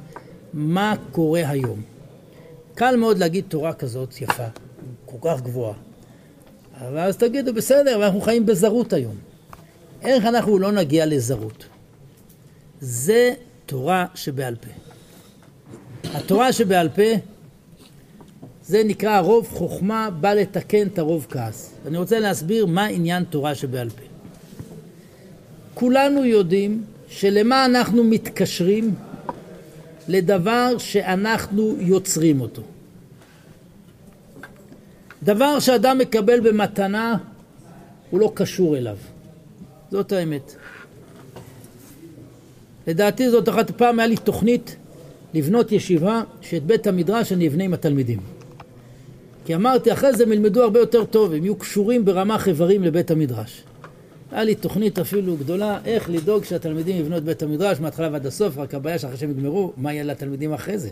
[0.53, 1.83] מה קורה היום.
[2.75, 4.47] קל מאוד להגיד תורה כזאת יפה,
[5.07, 5.75] כל כך גבוהה.
[6.81, 9.17] אבל אז תגידו, בסדר, אנחנו חיים בזרות היום.
[10.03, 11.65] איך אנחנו לא נגיע לזרות?
[12.81, 13.33] זה
[13.67, 14.71] תורה שבעל פה.
[16.15, 17.03] התורה שבעל פה
[18.65, 21.75] זה נקרא הרוב חוכמה בא לתקן את הרוב כעס.
[21.87, 24.10] אני רוצה להסביר מה עניין תורה שבעל פה.
[25.75, 28.95] כולנו יודעים שלמה אנחנו מתקשרים
[30.09, 32.63] לדבר שאנחנו יוצרים אותו.
[35.23, 37.17] דבר שאדם מקבל במתנה,
[38.11, 38.97] הוא לא קשור אליו.
[39.91, 40.55] זאת האמת.
[42.87, 44.77] לדעתי זאת אחת פעם היה לי תוכנית
[45.35, 48.21] לבנות ישיבה שאת בית המדרש אני אבנה עם התלמידים.
[49.45, 53.11] כי אמרתי, אחרי זה הם ילמדו הרבה יותר טוב, הם יהיו קשורים ברמ"ח איברים לבית
[53.11, 53.63] המדרש.
[54.33, 58.59] היה לי תוכנית אפילו גדולה, איך לדאוג שהתלמידים יבנו את בית המדרש מההתחלה ועד הסוף,
[58.59, 60.91] רק הבעיה שאחרי שהם יגמרו, מה יהיה לתלמידים אחרי זה?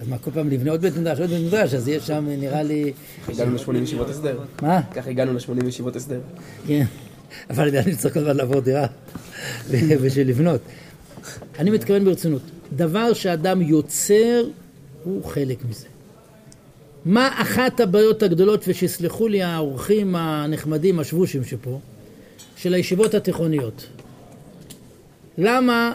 [0.00, 2.62] אז מה, כל פעם לבנה עוד בית מדרש, עוד בית מדרש, אז יהיה שם, נראה
[2.62, 2.92] לי...
[3.28, 4.38] הגענו ל-80 ישיבות הסדר.
[4.62, 4.80] מה?
[4.94, 6.20] ככה הגענו ל-80 ישיבות הסדר.
[6.66, 6.84] כן,
[7.50, 8.86] אבל אני צריך כל הזמן לעבור דירה
[10.02, 10.60] בשביל לבנות.
[11.58, 12.42] אני מתכוון ברצינות,
[12.76, 14.44] דבר שאדם יוצר
[15.04, 15.86] הוא חלק מזה.
[17.04, 21.80] מה אחת הבעיות הגדולות, ושיסלחו לי האורחים הנחמדים, השבושים שפה,
[22.62, 23.86] של הישיבות התיכוניות.
[25.38, 25.92] למה,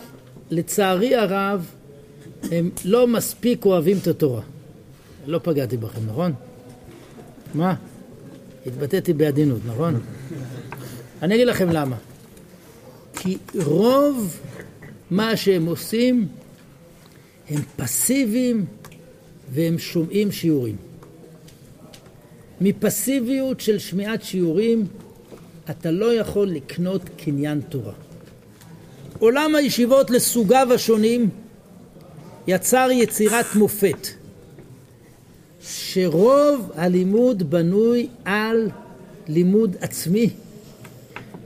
[0.51, 1.71] לצערי הרב,
[2.51, 4.41] הם לא מספיק אוהבים את התורה.
[5.27, 6.33] לא פגעתי בכם, נכון?
[7.53, 7.75] מה?
[8.65, 9.99] התבטאתי בעדינות, נכון?
[11.21, 11.95] אני אגיד לכם למה.
[13.13, 14.39] כי רוב
[15.11, 16.27] מה שהם עושים,
[17.49, 18.65] הם פסיביים
[19.51, 20.75] והם שומעים שיעורים.
[22.61, 24.87] מפסיביות של שמיעת שיעורים,
[25.69, 27.93] אתה לא יכול לקנות קניין תורה.
[29.19, 31.29] עולם הישיבות לסוגיו השונים
[32.47, 34.07] יצר יצירת מופת,
[35.61, 38.69] שרוב הלימוד בנוי על
[39.27, 40.29] לימוד עצמי,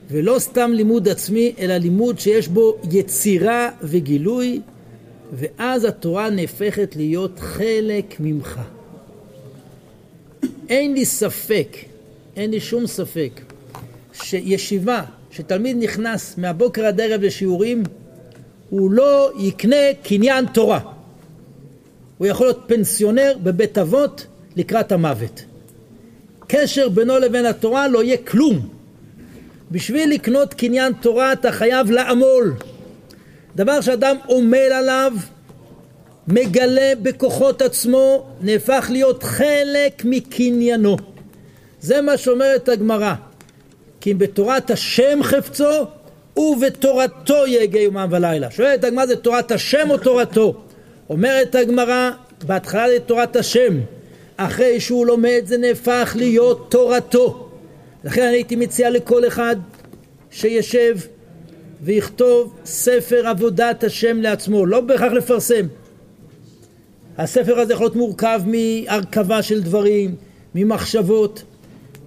[0.10, 4.62] ולא סתם לימוד עצמי, אלא לימוד שיש בו יצירה וגילוי,
[5.34, 8.60] ואז התורה נהפכת להיות חלק ממך.
[10.70, 11.78] אין לי ספק,
[12.36, 13.42] אין לי שום ספק,
[14.14, 17.84] שישיבה, שתלמיד נכנס מהבוקר עד ערב לשיעורים,
[18.70, 20.80] הוא לא יקנה קניין תורה.
[22.18, 25.44] הוא יכול להיות פנסיונר בבית אבות לקראת המוות.
[26.48, 28.70] קשר בינו לבין התורה לא יהיה כלום.
[29.72, 32.54] בשביל לקנות קניין תורה אתה חייב לעמול.
[33.56, 35.14] דבר שאדם עמל עליו,
[36.28, 40.98] מגלה בכוחות עצמו, נהפך להיות חלק מקניינו.
[41.82, 43.14] זה מה שאומרת הגמרא.
[44.02, 45.86] כי אם בתורת השם חפצו,
[46.38, 48.52] ובתורתו יהגה יומם ולילה.
[48.52, 50.62] שואלת הגמרא זה תורת השם או תורתו?
[51.10, 52.12] אומרת הגמרא,
[52.48, 53.80] בהתחלה זה תורת השם,
[54.38, 57.50] אחרי שהוא לומד זה נהפך להיות תורתו.
[58.04, 59.56] לכן אני הייתי מציע לכל אחד
[60.32, 60.98] שישב
[61.82, 65.66] ויכתוב ספר עבודת השם לעצמו, לא בהכרח לפרסם.
[67.18, 70.16] הספר הזה יכול להיות מורכב מהרכבה של דברים,
[70.56, 71.44] ממחשבות.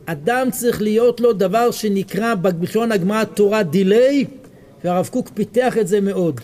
[0.07, 4.25] אדם צריך להיות לו דבר שנקרא בלשון הגמרא תורה דיליי,
[4.85, 6.41] והרב קוק פיתח את זה מאוד.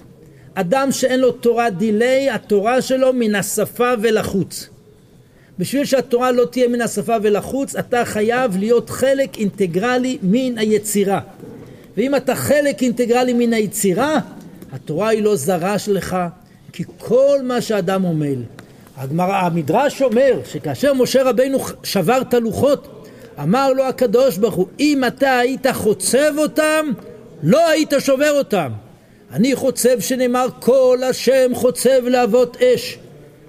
[0.55, 4.69] אדם שאין לו תורה דיליי, התורה שלו מן השפה ולחוץ.
[5.59, 11.21] בשביל שהתורה לא תהיה מן השפה ולחוץ, אתה חייב להיות חלק אינטגרלי מן היצירה.
[11.97, 14.19] ואם אתה חלק אינטגרלי מן היצירה,
[14.73, 16.17] התורה היא לא זרה שלך,
[16.73, 18.43] כי כל מה שאדם עמל.
[18.97, 23.00] הגמרא, המדרש אומר שכאשר משה רבינו שבר את הלוחות,
[23.43, 26.87] אמר לו הקדוש ברוך הוא, אם אתה היית חוצב אותם,
[27.43, 28.73] לא היית שובר אותם.
[29.33, 32.99] אני חוצב שנאמר כל השם חוצב להבות אש.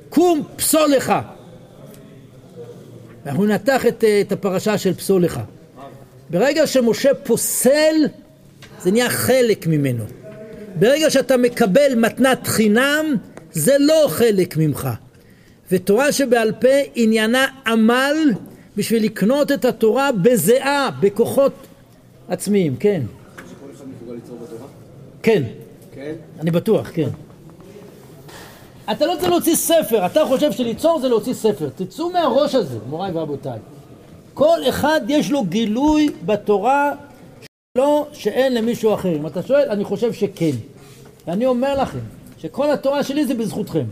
[0.09, 1.13] קום פסול לך.
[3.25, 5.39] אנחנו נתח את, את הפרשה של פסול לך.
[6.29, 7.95] ברגע שמשה פוסל,
[8.83, 10.03] זה נהיה חלק ממנו.
[10.75, 13.15] ברגע שאתה מקבל מתנת חינם,
[13.51, 14.89] זה לא חלק ממך.
[15.71, 18.17] ותורה שבעל פה עניינה עמל
[18.77, 21.53] בשביל לקנות את התורה בזיעה, בכוחות
[22.29, 23.01] עצמיים, כן.
[25.21, 25.43] כן,
[25.93, 26.13] כן?
[26.39, 27.09] אני בטוח, כן.
[28.91, 31.69] אתה לא צריך להוציא ספר, אתה חושב שליצור זה להוציא ספר.
[31.75, 33.59] תצאו מהראש הזה, מוריי ורבותיי.
[34.33, 36.91] כל אחד יש לו גילוי בתורה
[37.77, 39.15] שלו שאין למישהו אחר.
[39.15, 40.51] אם אתה שואל, אני חושב שכן.
[41.27, 41.99] ואני אומר לכם,
[42.37, 43.85] שכל התורה שלי זה בזכותכם.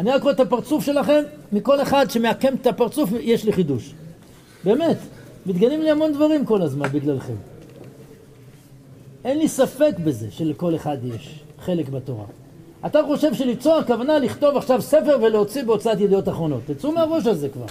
[0.00, 3.94] אני רק רואה את הפרצוף שלכם, מכל אחד שמעקם את הפרצוף יש לי חידוש.
[4.64, 4.96] באמת,
[5.46, 7.34] מתגלים לי המון דברים כל הזמן בגללכם.
[9.24, 12.24] אין לי ספק בזה שלכל אחד יש חלק בתורה.
[12.86, 16.62] אתה חושב שליצור הכוונה לכתוב עכשיו ספר ולהוציא בהוצאת ידיעות אחרונות.
[16.66, 17.66] תצאו מהראש הזה כבר.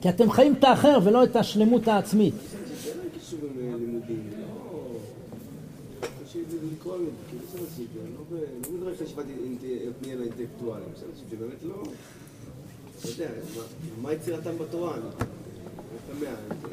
[0.00, 2.34] כי אתם חיים את האחר ולא את השלמות העצמית.
[2.34, 6.06] זה לא קישור ללימודים, לא...
[6.24, 6.38] קשה
[6.72, 8.38] לקרוא לזה, כאילו זה אנשים, אני לא
[8.72, 9.24] לא מדבר חשיבת
[10.00, 11.82] פנייה לאינטלקטואלים, יש אנשים שבאמת לא...
[13.00, 13.62] אתה יודע, מה-
[14.02, 14.94] מה יצירתם בתורה?
[14.94, 16.28] אני אני תמה,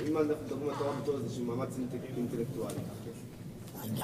[0.10, 2.76] אם אנחנו מדברים על התורה בתור איזשהו מאמץ אינטל- אינטלקטואלי.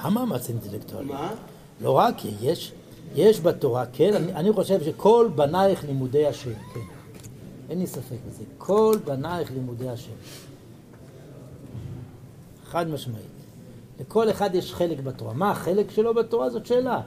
[0.04, 1.06] גם מאמץ אינטלקטואלי.
[1.08, 1.34] מה?
[1.80, 2.72] לא רק, יש,
[3.14, 6.80] יש בתורה, כן, אני, אני חושב שכל בנייך לימודי השם, כן.
[7.70, 8.44] אין לי ספק בזה.
[8.58, 10.12] כל בנייך לימודי השם.
[12.64, 13.24] חד משמעית.
[14.00, 15.32] לכל אחד יש חלק בתורה.
[15.34, 17.00] מה החלק שלו בתורה זאת שאלה,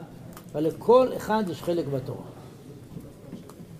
[0.52, 2.22] אבל לכל אחד יש חלק בתורה.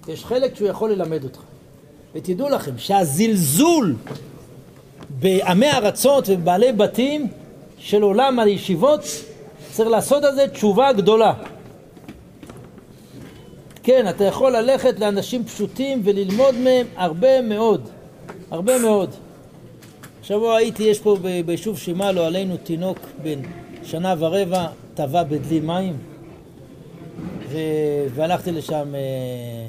[0.08, 1.40] יש חלק שהוא יכול ללמד אותך.
[2.14, 3.96] ותדעו לכם שהזלזול
[5.20, 7.28] בעמי ארצות ובעלי בתים
[7.78, 9.00] של עולם הישיבות
[9.72, 11.34] צריך לעשות על זה תשובה גדולה.
[13.82, 17.88] כן, אתה יכול ללכת לאנשים פשוטים וללמוד מהם הרבה מאוד,
[18.50, 19.10] הרבה מאוד.
[20.22, 21.16] השבוע הייתי, יש פה
[21.46, 21.78] ביישוב
[22.14, 23.40] לא עלינו תינוק בן
[23.82, 25.96] שנה ורבע, טבע בדלי מים,
[27.48, 27.58] ו...
[28.14, 29.66] והלכתי לשם, אה, אה,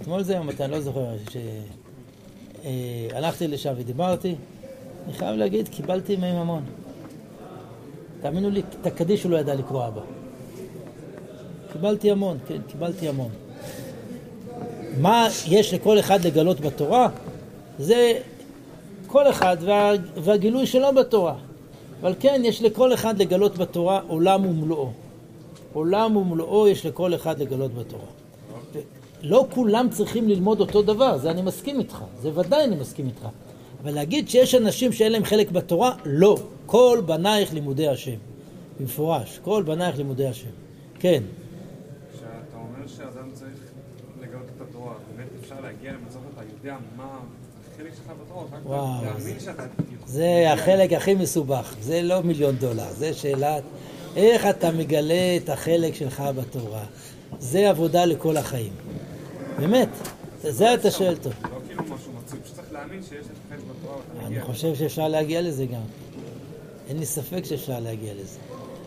[0.00, 1.36] אתמול זה היום, אני לא זוכר, ש...
[2.64, 4.34] אה, הלכתי לשם ודיברתי,
[5.04, 6.62] אני חייב להגיד, קיבלתי מהם המון.
[8.22, 10.02] תאמינו לי, את הקדיש הוא לא ידע לקרוא אבא.
[11.72, 13.30] קיבלתי המון, כן, קיבלתי המון.
[15.00, 17.08] מה יש לכל אחד לגלות בתורה?
[17.78, 18.18] זה
[19.06, 21.34] כל אחד וה, והגילוי שלו בתורה.
[22.00, 24.90] אבל כן, יש לכל אחד לגלות בתורה עולם ומלואו.
[25.72, 28.06] עולם ומלואו יש לכל אחד לגלות בתורה.
[29.22, 33.28] לא כולם צריכים ללמוד אותו דבר, זה אני מסכים איתך, זה ודאי אני מסכים איתך.
[33.82, 36.36] אבל להגיד שיש אנשים שאין להם חלק בתורה, לא.
[36.66, 38.16] כל בנייך לימודי השם.
[38.80, 40.48] במפורש, כל בנייך לימודי השם.
[40.98, 41.22] כן.
[42.12, 43.58] כשאתה אומר שאדם צריך
[44.20, 47.18] לגלות את התורה, באמת אפשר להגיע למצב שאתה יודע מה
[48.64, 49.04] וואו.
[50.06, 53.62] זה החלק הכי מסובך, זה לא מיליון דולר, זה שאלת
[54.16, 56.84] איך אתה מגלה את החלק שלך בתורה.
[57.38, 58.72] זה עבודה לכל החיים.
[59.58, 59.88] באמת,
[60.42, 61.32] זה אתה שואל טוב.
[61.42, 61.82] לא כאילו
[64.26, 64.40] אני.
[64.40, 65.80] חושב שאפשר להגיע לזה גם.
[66.88, 68.38] אין לי ספק שאפשר להגיע לזה.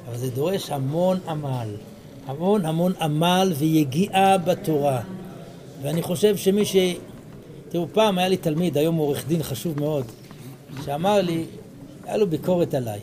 [0.07, 1.75] אבל זה דורש המון עמל.
[2.25, 5.01] המון המון עמל ויגיעה בתורה.
[5.81, 6.75] ואני חושב שמי ש...
[7.69, 10.05] תראו, פעם היה לי תלמיד, היום הוא עורך דין חשוב מאוד,
[10.85, 11.45] שאמר לי,
[12.03, 12.99] היה לו ביקורת עליי.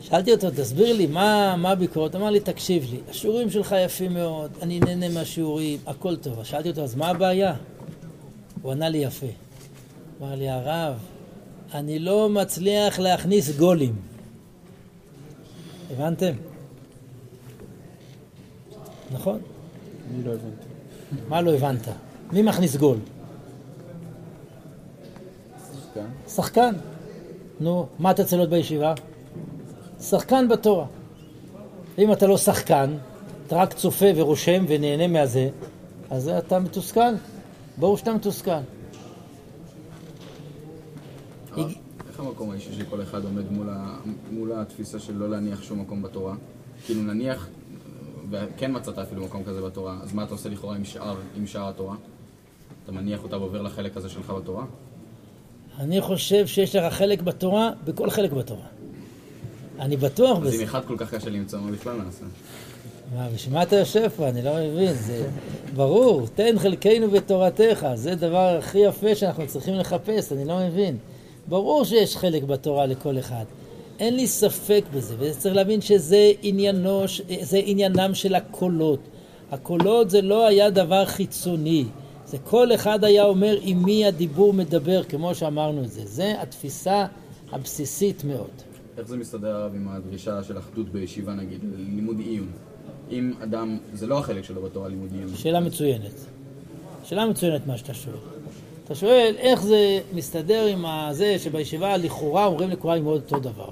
[0.00, 2.14] שאלתי אותו, תסביר לי, מה, מה הביקורת?
[2.14, 6.44] אמר לי, תקשיב לי, השיעורים שלך יפים מאוד, אני נהנה מהשיעורים, הכל טוב.
[6.44, 7.54] שאלתי אותו, אז מה הבעיה?
[8.62, 9.26] הוא ענה לי יפה.
[10.20, 10.94] אמר לי, הרב,
[11.74, 13.94] אני לא מצליח להכניס גולים.
[15.90, 16.32] הבנתם?
[19.12, 19.40] נכון?
[20.10, 20.66] אני לא הבנתי.
[21.28, 21.88] מה לא הבנת?
[22.32, 22.96] מי מכניס גול?
[26.28, 26.74] שחקן.
[27.60, 28.94] נו, מה אתה צריך להיות בישיבה?
[30.00, 30.86] שחקן בתורה.
[31.98, 32.96] אם אתה לא שחקן,
[33.46, 35.48] אתה רק צופה ורושם ונהנה מהזה,
[36.10, 37.14] אז אתה מתוסכל.
[37.76, 38.50] ברור שאתה מתוסכל.
[42.08, 43.96] איך המקום האישי של כל אחד עומד מול, ה...
[44.30, 46.34] מול התפיסה של לא להניח שום מקום בתורה?
[46.86, 47.48] כאילו נניח,
[48.30, 51.68] וכן מצאת אפילו מקום כזה בתורה, אז מה אתה עושה לכאורה עם שאר, עם שאר
[51.68, 51.96] התורה?
[52.84, 54.64] אתה מניח אותה ועובר לחלק הזה שלך בתורה?
[55.78, 58.66] אני חושב שיש לך חלק בתורה, בכל חלק בתורה.
[59.80, 60.56] אני בטוח אז בזה.
[60.56, 62.24] אם אחד כל כך קשה למצוא, מה בכלל נעשה?
[63.14, 64.28] מה, בשביל מה אתה יושב פה?
[64.28, 64.92] אני לא מבין.
[64.92, 65.28] זה
[65.74, 67.86] ברור, תן חלקנו בתורתך.
[67.94, 70.96] זה הדבר הכי יפה שאנחנו צריכים לחפש, אני לא מבין.
[71.48, 73.44] ברור שיש חלק בתורה לכל אחד.
[73.98, 77.04] אין לי ספק בזה, וצריך להבין שזה עניינו,
[77.40, 79.00] זה עניינם של הקולות.
[79.52, 81.84] הקולות זה לא היה דבר חיצוני.
[82.32, 86.06] זה כל אחד היה אומר עם מי הדיבור מדבר, כמו שאמרנו את זה.
[86.06, 87.06] זה התפיסה
[87.52, 88.50] הבסיסית מאוד.
[88.98, 92.48] איך זה מסתדר הרב עם הדרישה של אחדות בישיבה נגיד, לימוד עיון?
[93.10, 95.28] אם אדם, זה לא החלק שלו בתורה לימוד עיון.
[95.34, 96.12] שאלה מצוינת.
[97.04, 98.16] שאלה מצוינת מה שאתה שואל.
[98.84, 103.70] אתה שואל איך זה מסתדר עם זה שבישיבה לכאורה אומרים לכולם ללמוד אותו דבר.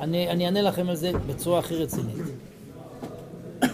[0.00, 2.16] אני, אני אענה לכם על זה בצורה הכי רצינית.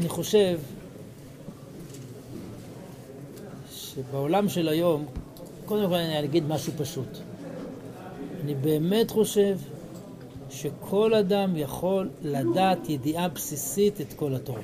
[0.00, 0.58] אני חושב
[3.94, 5.04] שבעולם של היום,
[5.66, 7.18] קודם כל אני אגיד משהו פשוט.
[8.44, 9.58] אני באמת חושב
[10.50, 14.60] שכל אדם יכול לדעת ידיעה בסיסית את כל התורה.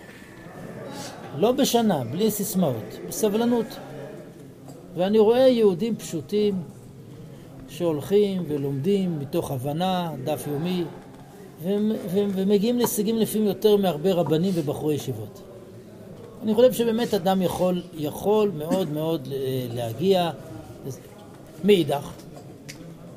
[1.39, 3.67] לא בשנה, בלי סיסמאות, בסבלנות.
[4.97, 6.63] ואני רואה יהודים פשוטים
[7.69, 10.85] שהולכים ולומדים מתוך הבנה, דף יומי,
[11.63, 15.43] והם- והם- ומגיעים להישגים לפעמים יותר מהרבה רבנים ובחורי ישיבות.
[16.43, 20.31] אני חושב שבאמת אדם יכול, יכול מאוד מאוד אה, להגיע.
[21.65, 22.11] מאידך,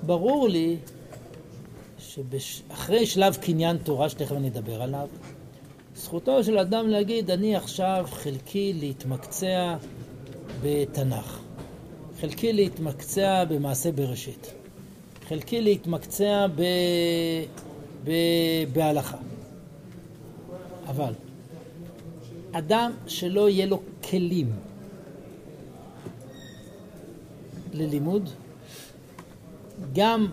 [0.05, 0.77] ברור לי
[1.97, 5.07] שאחרי שלב קניין תורה, שתכף אני אדבר עליו,
[5.95, 9.75] זכותו של אדם להגיד, אני עכשיו חלקי להתמקצע
[10.63, 11.39] בתנ"ך,
[12.21, 14.53] חלקי להתמקצע במעשה בראשית,
[15.27, 16.61] חלקי להתמקצע ב...
[18.03, 18.11] ב...
[18.73, 19.17] בהלכה.
[20.87, 21.13] אבל
[22.51, 24.51] אדם שלא יהיה לו כלים
[27.73, 28.29] ללימוד,
[29.93, 30.27] גם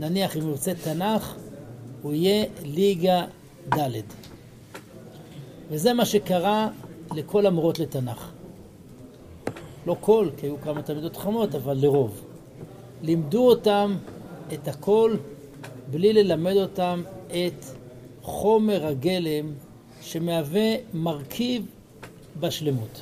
[0.00, 1.34] נניח אם הוא רוצה תנ"ך,
[2.02, 3.24] הוא יהיה ליגה
[3.74, 4.00] ד'.
[5.70, 6.68] וזה מה שקרה
[7.14, 8.30] לכל המורות לתנ"ך.
[9.86, 12.24] לא כל, כי היו כמה תלמידות חכמות, אבל לרוב.
[13.02, 13.96] לימדו אותם
[14.52, 15.16] את הכל
[15.90, 17.64] בלי ללמד אותם את
[18.22, 19.52] חומר הגלם
[20.04, 21.66] שמהווה מרכיב
[22.40, 23.00] בשלמות.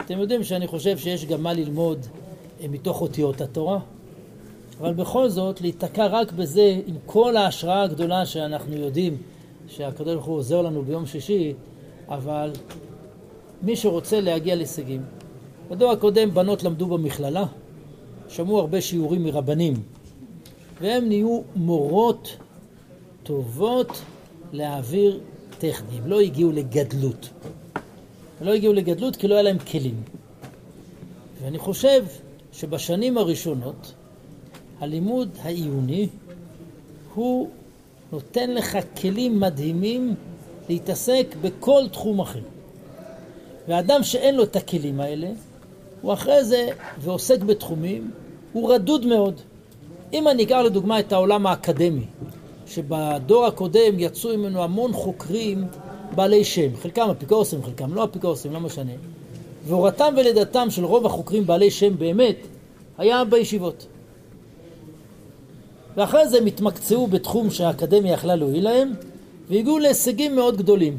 [0.00, 2.06] אתם יודעים שאני חושב שיש גם מה ללמוד
[2.60, 3.78] אה, מתוך אותיות התורה,
[4.80, 9.16] אבל בכל זאת להיתקע רק בזה עם כל ההשראה הגדולה שאנחנו יודעים
[9.68, 11.54] שהקדוש ברוך הוא עוזר לנו ביום שישי,
[12.08, 12.52] אבל
[13.62, 15.02] מי שרוצה להגיע להישגים,
[15.70, 17.44] בדור הקודם בנות למדו במכללה,
[18.28, 19.74] שמעו הרבה שיעורים מרבנים,
[20.80, 22.36] והם נהיו מורות
[23.22, 24.02] טובות
[24.52, 25.20] להעביר
[25.62, 27.28] טכניים, לא הגיעו לגדלות.
[28.40, 30.02] ולא הגיעו לגדלות כי לא היה להם כלים.
[31.42, 32.04] ואני חושב
[32.52, 33.92] שבשנים הראשונות
[34.80, 36.08] הלימוד העיוני
[37.14, 37.48] הוא
[38.12, 40.14] נותן לך כלים מדהימים
[40.68, 42.42] להתעסק בכל תחום אחר.
[43.68, 45.30] ואדם שאין לו את הכלים האלה,
[46.00, 46.68] הוא אחרי זה,
[47.00, 48.10] ועוסק בתחומים,
[48.52, 49.40] הוא רדוד מאוד.
[50.12, 52.06] אם אני אקח לדוגמה את העולם האקדמי,
[52.74, 55.64] שבדור הקודם יצאו ממנו המון חוקרים
[56.14, 58.92] בעלי שם, חלקם אפיקורסים, חלקם לא אפיקורסים, לא משנה.
[59.66, 62.36] והורתם ולידתם של רוב החוקרים בעלי שם באמת
[62.98, 63.86] היה בישיבות.
[65.96, 68.92] ואחרי זה הם התמקצעו בתחום שהאקדמיה יכלה להועיל להם,
[69.48, 70.98] והגיעו להישגים מאוד גדולים.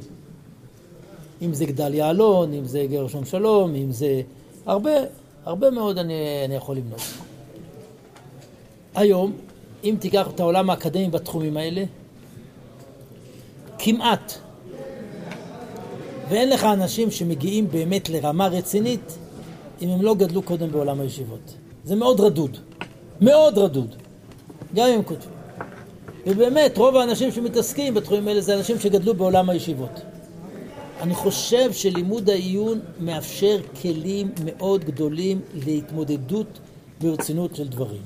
[1.41, 4.21] אם זה גדליה אלון, אם זה גרשון שלום, אם זה...
[4.65, 4.91] הרבה,
[5.45, 6.13] הרבה מאוד אני,
[6.45, 7.01] אני יכול למנות.
[8.95, 9.33] היום,
[9.83, 11.83] אם תיקח את העולם האקדמי בתחומים האלה,
[13.79, 14.33] כמעט,
[16.29, 19.17] ואין לך אנשים שמגיעים באמת לרמה רצינית
[19.81, 21.53] אם הם לא גדלו קודם בעולם הישיבות.
[21.83, 22.57] זה מאוד רדוד,
[23.21, 23.95] מאוד רדוד,
[24.75, 25.33] גם אם כותבים.
[26.27, 30.01] ובאמת, רוב האנשים שמתעסקים בתחומים האלה זה אנשים שגדלו בעולם הישיבות.
[31.01, 36.59] אני חושב שלימוד העיון מאפשר כלים מאוד גדולים להתמודדות
[37.01, 38.01] ברצינות של דברים.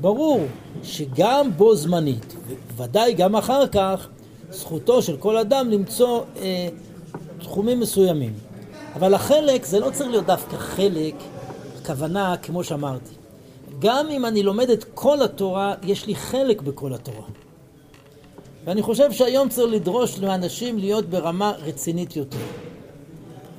[0.00, 0.40] ברור
[0.82, 2.36] שגם בו זמנית,
[2.76, 4.08] ודאי גם אחר כך,
[4.50, 6.68] זכותו של כל אדם למצוא אה,
[7.40, 8.32] תחומים מסוימים.
[8.94, 11.14] אבל החלק, זה לא צריך להיות דווקא חלק,
[11.80, 13.14] הכוונה, כמו שאמרתי.
[13.78, 17.26] גם אם אני לומד את כל התורה, יש לי חלק בכל התורה.
[18.64, 22.38] ואני חושב שהיום צריך לדרוש לאנשים להיות ברמה רצינית יותר.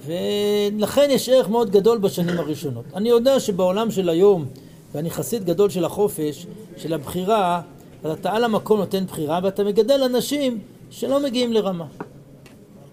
[0.06, 2.86] ולכן יש ערך מאוד גדול בשנים הראשונות.
[2.96, 4.46] אני יודע שבעולם של היום,
[4.94, 7.62] ואני חסיד גדול של החופש, של הבחירה,
[8.04, 11.86] אז אתה על המקום נותן בחירה ואתה מגדל אנשים שלא מגיעים לרמה.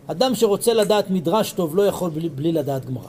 [0.06, 3.08] אדם שרוצה לדעת מדרש טוב לא יכול בלי, בלי לדעת גמרא.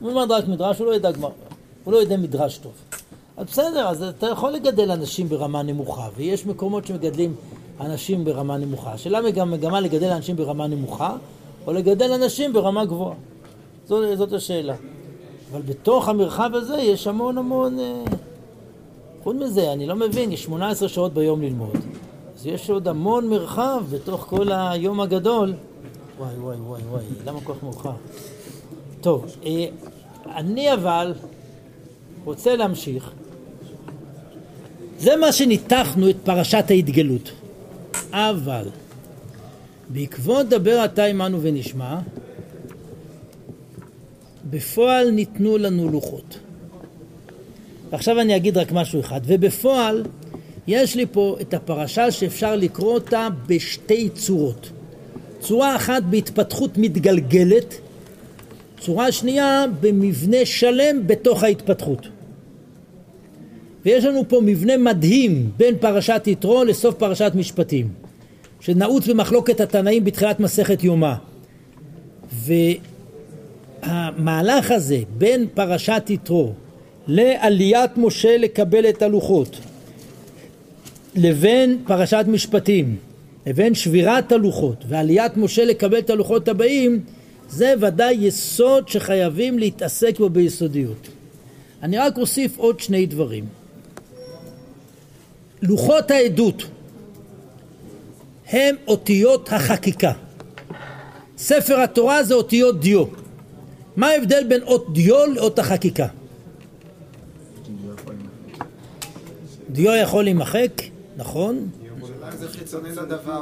[0.00, 1.30] הוא ילמד רק מדרש, הוא לא ידע גמרא,
[1.84, 2.72] הוא לא יודע מדרש טוב.
[3.36, 7.34] אז בסדר, אז אתה יכול לגדל אנשים ברמה נמוכה, ויש מקומות שמגדלים
[7.80, 8.92] אנשים ברמה נמוכה.
[8.92, 11.16] השאלה היא מגמה לגדל אנשים ברמה נמוכה,
[11.66, 13.14] או לגדל אנשים ברמה גבוהה.
[13.86, 14.74] זאת, זאת השאלה.
[15.54, 17.78] אבל בתוך המרחב הזה יש המון המון...
[17.78, 18.04] אה,
[19.22, 21.76] חוץ מזה, אני לא מבין, יש 18 שעות ביום ללמוד.
[22.36, 25.54] אז יש עוד המון מרחב בתוך כל היום הגדול.
[26.18, 27.92] וואי, וואי, וואי, וואי, למה כל כך מאוחר?
[29.00, 29.66] טוב, אה,
[30.26, 31.14] אני אבל
[32.24, 33.10] רוצה להמשיך.
[34.98, 37.32] זה מה שניתחנו את פרשת ההתגלות.
[38.12, 38.68] אבל
[39.88, 41.98] בעקבות דבר אתה עמנו ונשמע,
[44.54, 46.38] בפועל ניתנו לנו לוחות.
[47.90, 50.04] ועכשיו אני אגיד רק משהו אחד, ובפועל
[50.66, 54.70] יש לי פה את הפרשה שאפשר לקרוא אותה בשתי צורות.
[55.40, 57.74] צורה אחת בהתפתחות מתגלגלת,
[58.80, 62.08] צורה שנייה במבנה שלם בתוך ההתפתחות.
[63.84, 67.88] ויש לנו פה מבנה מדהים בין פרשת יתרו לסוף פרשת משפטים,
[68.60, 71.14] שנעוץ במחלוקת התנאים בתחילת מסכת יומא.
[73.86, 76.52] והמהלך הזה בין פרשת יתרו
[77.06, 79.56] לעליית משה לקבל את הלוחות
[81.14, 82.96] לבין פרשת משפטים
[83.46, 87.00] לבין שבירת הלוחות ועליית משה לקבל את הלוחות הבאים
[87.48, 91.08] זה ודאי יסוד שחייבים להתעסק בו ביסודיות.
[91.82, 93.44] אני רק אוסיף עוד שני דברים.
[95.62, 96.64] לוחות העדות
[98.48, 100.12] הם אותיות החקיקה.
[101.38, 103.23] ספר התורה זה אותיות דיו.
[103.96, 106.06] מה ההבדל בין אות דיו לאות החקיקה?
[109.70, 110.82] דיו יכול להימחק,
[111.16, 111.68] נכון?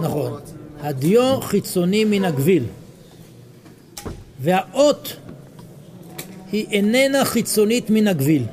[0.00, 0.40] נכון.
[0.80, 2.64] הדיו חיצוני מן הגביל.
[4.40, 5.16] והאות
[6.52, 8.44] היא איננה חיצונית מן הגביל.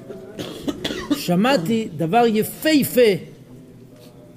[1.16, 3.12] שמעתי דבר יפהפה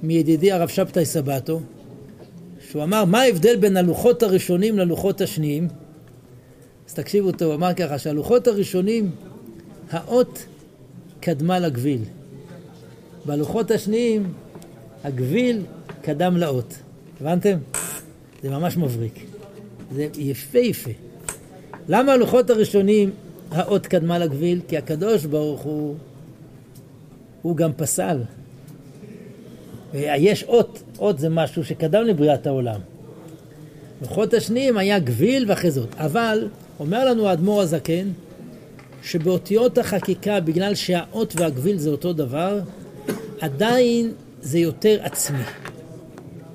[0.02, 1.60] מידידי הרב שבתאי סבטו,
[2.70, 5.68] שהוא אמר מה ההבדל בין הלוחות הראשונים ללוחות השניים?
[6.92, 9.10] אז תקשיבו טוב, הוא אמר ככה שהלוחות הראשונים,
[9.90, 10.46] האות
[11.20, 12.00] קדמה לגביל.
[13.24, 14.32] בלוחות השניים,
[15.04, 15.62] הגביל
[16.02, 16.74] קדם לאות.
[17.20, 17.58] הבנתם?
[18.42, 19.26] זה ממש מבריק.
[19.94, 20.90] זה יפהפה.
[21.88, 23.10] למה הלוחות הראשונים
[23.50, 24.60] האות קדמה לגביל?
[24.68, 25.96] כי הקדוש ברוך הוא,
[27.42, 28.22] הוא גם פסל.
[29.94, 32.80] יש אות, אות זה משהו שקדם לבריאת העולם.
[34.02, 35.94] לוחות השניים היה גביל ואחרי זאת.
[35.94, 36.48] אבל,
[36.80, 38.08] אומר לנו האדמו"ר הזקן,
[39.02, 42.60] שבאותיות החקיקה, בגלל שהאות והגביל זה אותו דבר,
[43.40, 44.12] עדיין
[44.42, 45.42] זה יותר עצמי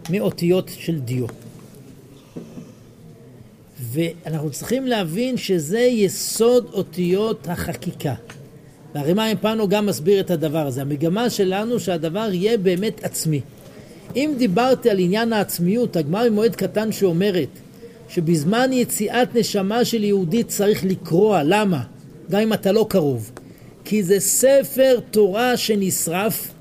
[0.09, 1.25] מאותיות של דיו.
[3.79, 8.13] ואנחנו צריכים להבין שזה יסוד אותיות החקיקה.
[8.95, 10.81] והרימה פנו גם מסביר את הדבר הזה.
[10.81, 13.41] המגמה שלנו שהדבר יהיה באמת עצמי.
[14.15, 17.49] אם דיברתי על עניין העצמיות, הגמרא ממועד קטן שאומרת
[18.09, 21.83] שבזמן יציאת נשמה של יהודי צריך לקרוע, למה?
[22.31, 23.31] גם אם אתה לא קרוב.
[23.85, 26.51] כי זה ספר תורה שנשרף,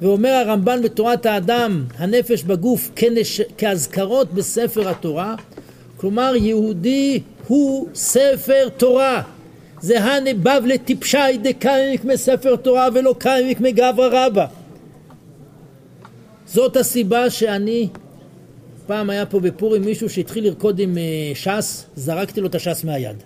[0.00, 3.40] ואומר הרמב"ן בתורת האדם, הנפש בגוף כנש...
[3.58, 5.34] כאזכרות בספר התורה,
[5.96, 9.22] כלומר יהודי הוא ספר תורה.
[9.80, 14.46] זה הנבבלה טיפשי דקיימיק מספר תורה ולא קיימיק מגברא רבא.
[16.46, 17.88] זאת הסיבה שאני,
[18.86, 23.16] פעם היה פה בפורים מישהו שהתחיל לרקוד עם אה, ש"ס, זרקתי לו את הש"ס מהיד.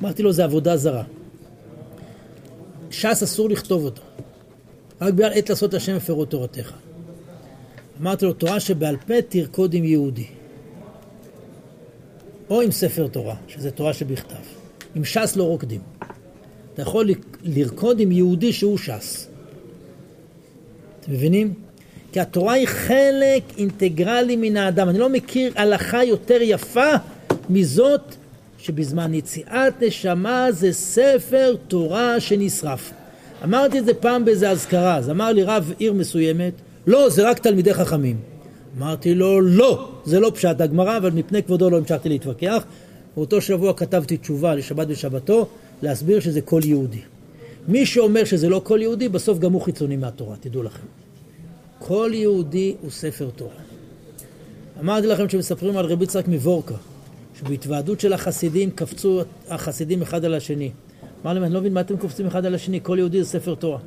[0.00, 1.04] אמרתי לו, זה עבודה זרה.
[2.90, 4.02] ש"ס אסור לכתוב אותו.
[5.00, 6.72] רק בגלל עת לעשות השם הפרו תורתך.
[8.00, 10.26] אמרתי לו, תורה שבעל פה תרקוד עם יהודי.
[12.50, 14.34] או עם ספר תורה, שזה תורה שבכתב.
[14.94, 15.80] עם ש"ס לא רוקדים.
[16.74, 17.10] אתה יכול
[17.42, 19.28] לרקוד עם יהודי שהוא ש"ס.
[21.00, 21.67] אתם מבינים?
[22.12, 24.88] כי התורה היא חלק אינטגרלי מן האדם.
[24.88, 26.90] אני לא מכיר הלכה יותר יפה
[27.50, 28.14] מזאת
[28.58, 32.92] שבזמן יציאת נשמה זה ספר תורה שנשרף.
[33.44, 36.52] אמרתי את זה פעם באיזה אזכרה, אז אמר לי רב עיר מסוימת,
[36.86, 38.16] לא, זה רק תלמידי חכמים.
[38.78, 42.64] אמרתי לו, לא, זה לא פשט הגמרא, אבל מפני כבודו לא המשכתי להתווכח.
[43.16, 45.46] באותו שבוע כתבתי תשובה לשבת ושבתו,
[45.82, 47.00] להסביר שזה כל יהודי.
[47.68, 50.86] מי שאומר שזה לא כל יהודי, בסוף גם הוא חיצוני מהתורה, תדעו לכם.
[51.78, 53.54] כל יהודי הוא ספר תורה.
[54.80, 56.74] אמרתי לכם שמספרים על רבי יצחק מוורקה,
[57.38, 60.70] שבהתוועדות של החסידים קפצו החסידים אחד על השני.
[61.22, 63.54] אמר להם, אני לא מבין מה אתם קופצים אחד על השני, כל יהודי זה ספר
[63.54, 63.78] תורה.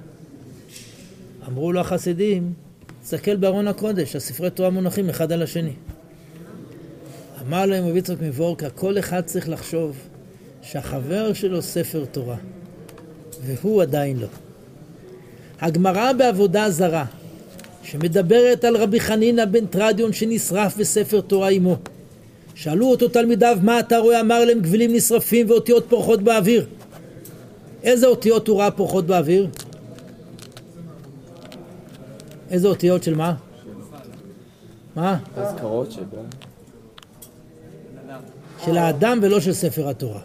[1.47, 2.53] אמרו לו החסידים,
[3.03, 5.73] תסתכל בארון הקודש, הספרי תורה מונחים אחד על השני.
[7.47, 9.97] אמר להם רבי יצחק מוורקה, כל אחד צריך לחשוב
[10.61, 12.37] שהחבר שלו ספר תורה,
[13.45, 14.27] והוא עדיין לא.
[15.59, 17.05] הגמרא בעבודה זרה,
[17.83, 21.77] שמדברת על רבי חנינא בן טרדיון שנשרף בספר תורה עמו.
[22.55, 24.21] שאלו אותו תלמידיו, מה אתה רואה?
[24.21, 26.67] אמר להם, גבילים נשרפים ואותיות פורחות באוויר.
[27.83, 29.47] איזה אותיות הוא ראה פורחות באוויר?
[32.49, 33.35] איזה אותיות של מה?
[34.95, 35.17] מה?
[35.35, 36.21] אזכרות שבה.
[38.65, 40.21] של האדם ולא של ספר התורה.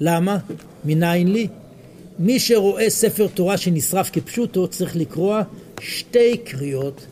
[0.00, 0.38] למה?
[0.84, 1.48] מניין לי?
[2.18, 5.42] מי שרואה ספר תורה שנשרף כפשוטו צריך לקרוע
[5.82, 7.06] שתי קריאות,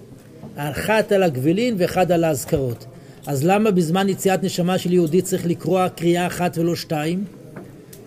[0.56, 2.84] אחת על הגבלין ואחד על האזכרות.
[3.26, 7.24] אז למה בזמן יציאת נשמה של יהודי צריך לקרוע קריאה אחת ולא שתיים?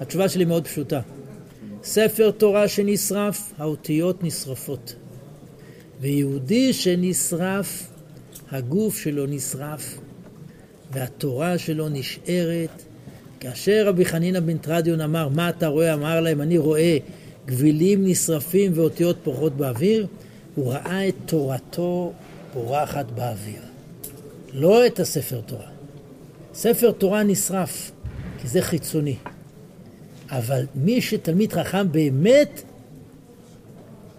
[0.01, 1.01] התשובה שלי מאוד פשוטה.
[1.84, 4.95] ספר תורה שנשרף, האותיות נשרפות.
[6.01, 7.88] ויהודי שנשרף,
[8.51, 9.97] הגוף שלו נשרף,
[10.91, 12.84] והתורה שלו נשארת.
[13.39, 15.93] כאשר רבי חנינא בן טרדיון אמר, מה אתה רואה?
[15.93, 16.97] אמר להם, אני רואה
[17.45, 20.07] גבילים נשרפים ואותיות פורחות באוויר.
[20.56, 22.14] הוא ראה את תורתו
[22.54, 23.62] פורחת באוויר.
[24.54, 25.68] לא את הספר תורה.
[26.54, 27.91] ספר תורה נשרף,
[28.41, 29.16] כי זה חיצוני.
[30.30, 32.62] אבל מי שתלמיד חכם באמת,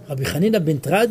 [0.09, 1.11] רבי חנינא בן טרדיו,